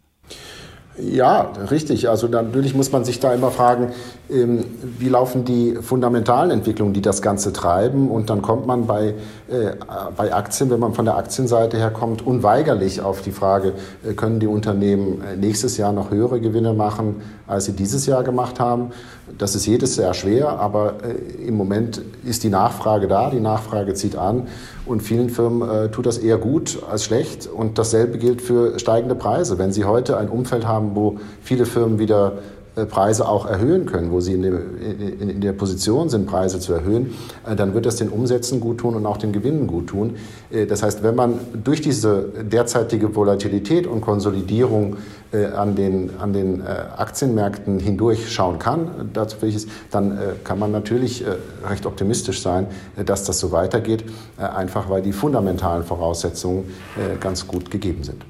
Ja, 0.98 1.52
richtig. 1.70 2.10
Also 2.10 2.28
natürlich 2.28 2.74
muss 2.74 2.92
man 2.92 3.04
sich 3.04 3.18
da 3.18 3.32
immer 3.32 3.50
fragen, 3.50 3.92
ähm, 4.30 4.64
wie 4.98 5.08
laufen 5.08 5.46
die 5.46 5.76
fundamentalen 5.80 6.50
Entwicklungen, 6.50 6.92
die 6.92 7.00
das 7.00 7.22
Ganze 7.22 7.54
treiben. 7.54 8.10
Und 8.10 8.28
dann 8.28 8.42
kommt 8.42 8.66
man 8.66 8.86
bei, 8.86 9.14
äh, 9.48 9.72
bei 10.14 10.34
Aktien, 10.34 10.68
wenn 10.68 10.80
man 10.80 10.92
von 10.92 11.06
der 11.06 11.16
Aktienseite 11.16 11.78
her 11.78 11.90
kommt, 11.90 12.26
unweigerlich 12.26 13.00
auf 13.00 13.22
die 13.22 13.32
Frage, 13.32 13.72
äh, 14.06 14.12
können 14.12 14.38
die 14.38 14.46
Unternehmen 14.46 15.22
äh, 15.22 15.36
nächstes 15.36 15.78
Jahr 15.78 15.92
noch 15.92 16.10
höhere 16.10 16.40
Gewinne 16.40 16.74
machen, 16.74 17.22
als 17.46 17.64
sie 17.64 17.72
dieses 17.72 18.04
Jahr 18.04 18.22
gemacht 18.22 18.60
haben. 18.60 18.90
Das 19.38 19.54
ist 19.54 19.66
jedes 19.66 19.96
Jahr 19.96 20.14
schwer, 20.14 20.48
aber 20.60 20.96
im 21.44 21.56
Moment 21.56 22.02
ist 22.24 22.44
die 22.44 22.48
Nachfrage 22.48 23.08
da, 23.08 23.30
die 23.30 23.40
Nachfrage 23.40 23.94
zieht 23.94 24.16
an. 24.16 24.48
Und 24.86 25.02
vielen 25.02 25.30
Firmen 25.30 25.68
äh, 25.68 25.90
tut 25.90 26.06
das 26.06 26.18
eher 26.18 26.38
gut 26.38 26.78
als 26.90 27.04
schlecht. 27.04 27.46
Und 27.46 27.78
dasselbe 27.78 28.18
gilt 28.18 28.42
für 28.42 28.78
steigende 28.78 29.14
Preise. 29.14 29.58
Wenn 29.58 29.72
Sie 29.72 29.84
heute 29.84 30.16
ein 30.16 30.28
Umfeld 30.28 30.66
haben, 30.66 30.94
wo 30.94 31.16
viele 31.42 31.66
Firmen 31.66 31.98
wieder 31.98 32.32
äh, 32.32 32.61
Preise 32.74 33.28
auch 33.28 33.44
erhöhen 33.44 33.84
können, 33.84 34.10
wo 34.10 34.20
sie 34.20 34.32
in, 34.32 34.42
dem, 34.42 34.78
in, 35.20 35.40
der 35.42 35.52
Position 35.52 36.08
sind, 36.08 36.26
Preise 36.26 36.58
zu 36.58 36.72
erhöhen, 36.72 37.14
äh, 37.46 37.54
dann 37.54 37.74
wird 37.74 37.84
das 37.84 37.96
den 37.96 38.08
Umsätzen 38.08 38.60
gut 38.60 38.78
tun 38.78 38.94
und 38.94 39.04
auch 39.04 39.18
den 39.18 39.32
Gewinnen 39.32 39.66
gut 39.66 39.88
tun. 39.88 40.16
Äh, 40.50 40.64
das 40.66 40.82
heißt, 40.82 41.02
wenn 41.02 41.14
man 41.14 41.38
durch 41.52 41.82
diese 41.82 42.22
derzeitige 42.42 43.14
Volatilität 43.14 43.86
und 43.86 44.00
Konsolidierung 44.00 44.96
an 45.56 45.74
den, 45.74 46.10
an 46.18 46.34
den 46.34 46.60
Aktienmärkten 46.60 47.78
hindurch 47.78 48.30
schauen 48.30 48.58
kann, 48.58 49.10
dann 49.90 50.18
kann 50.44 50.58
man 50.58 50.70
natürlich 50.72 51.24
recht 51.66 51.86
optimistisch 51.86 52.42
sein, 52.42 52.66
dass 53.06 53.24
das 53.24 53.40
so 53.40 53.50
weitergeht, 53.50 54.04
einfach 54.36 54.90
weil 54.90 55.00
die 55.00 55.12
fundamentalen 55.12 55.84
Voraussetzungen 55.84 56.64
ganz 57.18 57.46
gut 57.46 57.70
gegeben 57.70 58.04
sind. 58.04 58.26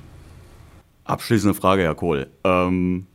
Abschließende 1.03 1.55
Frage, 1.55 1.83
Herr 1.83 1.97
Kohl. 1.97 2.29
Ähm 2.45 3.09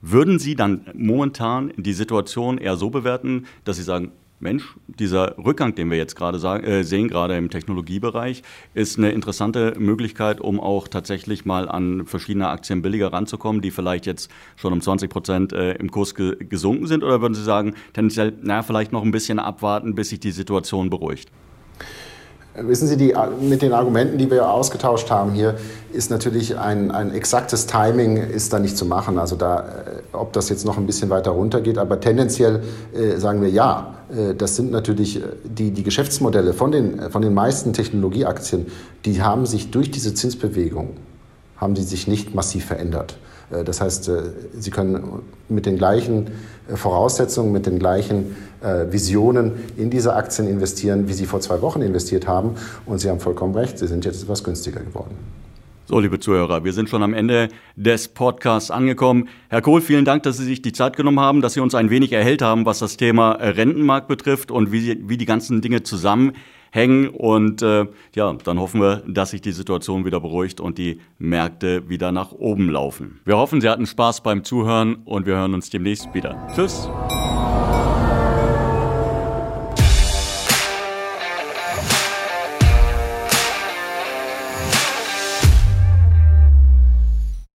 würden 0.00 0.38
Sie 0.38 0.54
dann 0.54 0.86
momentan 0.94 1.72
die 1.76 1.92
Situation 1.92 2.58
eher 2.58 2.76
so 2.76 2.90
bewerten, 2.90 3.46
dass 3.64 3.76
Sie 3.76 3.82
sagen, 3.82 4.12
Mensch, 4.40 4.76
dieser 4.86 5.36
Rückgang, 5.36 5.74
den 5.74 5.90
wir 5.90 5.96
jetzt 5.96 6.14
gerade 6.14 6.38
äh, 6.62 6.84
sehen, 6.84 7.08
gerade 7.08 7.36
im 7.36 7.50
Technologiebereich, 7.50 8.42
ist 8.72 8.96
eine 8.96 9.10
interessante 9.10 9.74
Möglichkeit, 9.78 10.40
um 10.40 10.60
auch 10.60 10.86
tatsächlich 10.86 11.44
mal 11.44 11.68
an 11.68 12.06
verschiedene 12.06 12.48
Aktien 12.48 12.80
billiger 12.80 13.12
ranzukommen, 13.12 13.62
die 13.62 13.72
vielleicht 13.72 14.06
jetzt 14.06 14.30
schon 14.54 14.72
um 14.72 14.80
20 14.80 15.10
Prozent 15.10 15.52
äh, 15.52 15.72
im 15.72 15.90
Kurs 15.90 16.14
ge 16.14 16.36
gesunken 16.38 16.86
sind? 16.86 17.02
Oder 17.02 17.20
würden 17.20 17.34
Sie 17.34 17.42
sagen, 17.42 17.74
tendenziell, 17.94 18.32
na, 18.40 18.62
vielleicht 18.62 18.92
noch 18.92 19.02
ein 19.02 19.10
bisschen 19.10 19.40
abwarten, 19.40 19.96
bis 19.96 20.10
sich 20.10 20.20
die 20.20 20.30
Situation 20.30 20.88
beruhigt? 20.88 21.30
Wissen 22.54 22.88
Sie, 22.88 22.96
die, 22.96 23.14
mit 23.40 23.62
den 23.62 23.72
Argumenten, 23.72 24.18
die 24.18 24.30
wir 24.30 24.50
ausgetauscht 24.50 25.10
haben 25.10 25.32
hier, 25.32 25.54
ist 25.92 26.10
natürlich 26.10 26.58
ein, 26.58 26.90
ein 26.90 27.12
exaktes 27.14 27.66
Timing 27.66 28.16
ist 28.16 28.52
da 28.52 28.58
nicht 28.58 28.76
zu 28.76 28.84
machen. 28.84 29.18
Also 29.18 29.36
da, 29.36 29.60
äh, 29.60 29.64
ob 30.12 30.32
das 30.32 30.48
jetzt 30.48 30.64
noch 30.64 30.76
ein 30.76 30.86
bisschen 30.86 31.10
weiter 31.10 31.30
runter 31.30 31.60
geht, 31.60 31.78
aber 31.78 32.00
tendenziell 32.00 32.62
äh, 32.94 33.18
sagen 33.18 33.42
wir 33.42 33.48
ja. 33.48 33.94
Äh, 34.10 34.34
das 34.34 34.56
sind 34.56 34.72
natürlich 34.72 35.18
äh, 35.18 35.26
die, 35.44 35.70
die 35.70 35.82
Geschäftsmodelle 35.82 36.52
von 36.52 36.72
den, 36.72 37.10
von 37.10 37.22
den 37.22 37.34
meisten 37.34 37.72
Technologieaktien, 37.72 38.66
die 39.04 39.22
haben 39.22 39.46
sich 39.46 39.70
durch 39.70 39.90
diese 39.90 40.14
Zinsbewegung, 40.14 40.96
haben 41.56 41.74
die 41.74 41.82
sich 41.82 42.08
nicht 42.08 42.34
massiv 42.34 42.64
verändert. 42.64 43.18
Äh, 43.50 43.64
das 43.64 43.80
heißt, 43.80 44.08
äh, 44.08 44.22
Sie 44.58 44.70
können 44.70 45.22
mit 45.48 45.66
den 45.66 45.76
gleichen 45.78 46.28
äh, 46.70 46.76
Voraussetzungen, 46.76 47.52
mit 47.52 47.66
den 47.66 47.78
gleichen 47.78 48.48
Visionen 48.90 49.52
in 49.76 49.88
diese 49.88 50.14
Aktien 50.14 50.48
investieren, 50.48 51.06
wie 51.06 51.12
Sie 51.12 51.26
vor 51.26 51.38
zwei 51.38 51.62
Wochen 51.62 51.80
investiert 51.80 52.26
haben. 52.26 52.56
Und 52.86 52.98
Sie 52.98 53.08
haben 53.08 53.20
vollkommen 53.20 53.54
recht, 53.54 53.78
sie 53.78 53.86
sind 53.86 54.04
jetzt 54.04 54.20
etwas 54.20 54.42
günstiger 54.42 54.80
geworden. 54.80 55.16
So, 55.88 55.98
liebe 56.00 56.20
Zuhörer, 56.20 56.64
wir 56.64 56.74
sind 56.74 56.90
schon 56.90 57.02
am 57.02 57.14
Ende 57.14 57.48
des 57.74 58.08
Podcasts 58.08 58.70
angekommen. 58.70 59.30
Herr 59.48 59.62
Kohl, 59.62 59.80
vielen 59.80 60.04
Dank, 60.04 60.22
dass 60.22 60.36
Sie 60.36 60.44
sich 60.44 60.60
die 60.60 60.72
Zeit 60.72 60.98
genommen 60.98 61.18
haben, 61.18 61.40
dass 61.40 61.54
Sie 61.54 61.60
uns 61.60 61.74
ein 61.74 61.88
wenig 61.88 62.12
erhellt 62.12 62.42
haben, 62.42 62.66
was 62.66 62.80
das 62.80 62.98
Thema 62.98 63.32
Rentenmarkt 63.32 64.06
betrifft 64.06 64.50
und 64.50 64.70
wie, 64.70 65.08
wie 65.08 65.16
die 65.16 65.24
ganzen 65.24 65.62
Dinge 65.62 65.84
zusammenhängen 65.84 66.42
hängen. 66.70 67.08
Und 67.08 67.62
äh, 67.62 67.86
ja, 68.14 68.34
dann 68.34 68.58
hoffen 68.58 68.82
wir, 68.82 69.02
dass 69.06 69.30
sich 69.30 69.40
die 69.40 69.52
Situation 69.52 70.04
wieder 70.04 70.20
beruhigt 70.20 70.60
und 70.60 70.76
die 70.76 71.00
Märkte 71.18 71.88
wieder 71.88 72.12
nach 72.12 72.32
oben 72.32 72.68
laufen. 72.68 73.20
Wir 73.24 73.38
hoffen, 73.38 73.62
Sie 73.62 73.70
hatten 73.70 73.86
Spaß 73.86 74.22
beim 74.22 74.44
Zuhören 74.44 74.96
und 75.06 75.24
wir 75.24 75.36
hören 75.36 75.54
uns 75.54 75.70
demnächst 75.70 76.12
wieder. 76.12 76.46
Tschüss. 76.54 76.90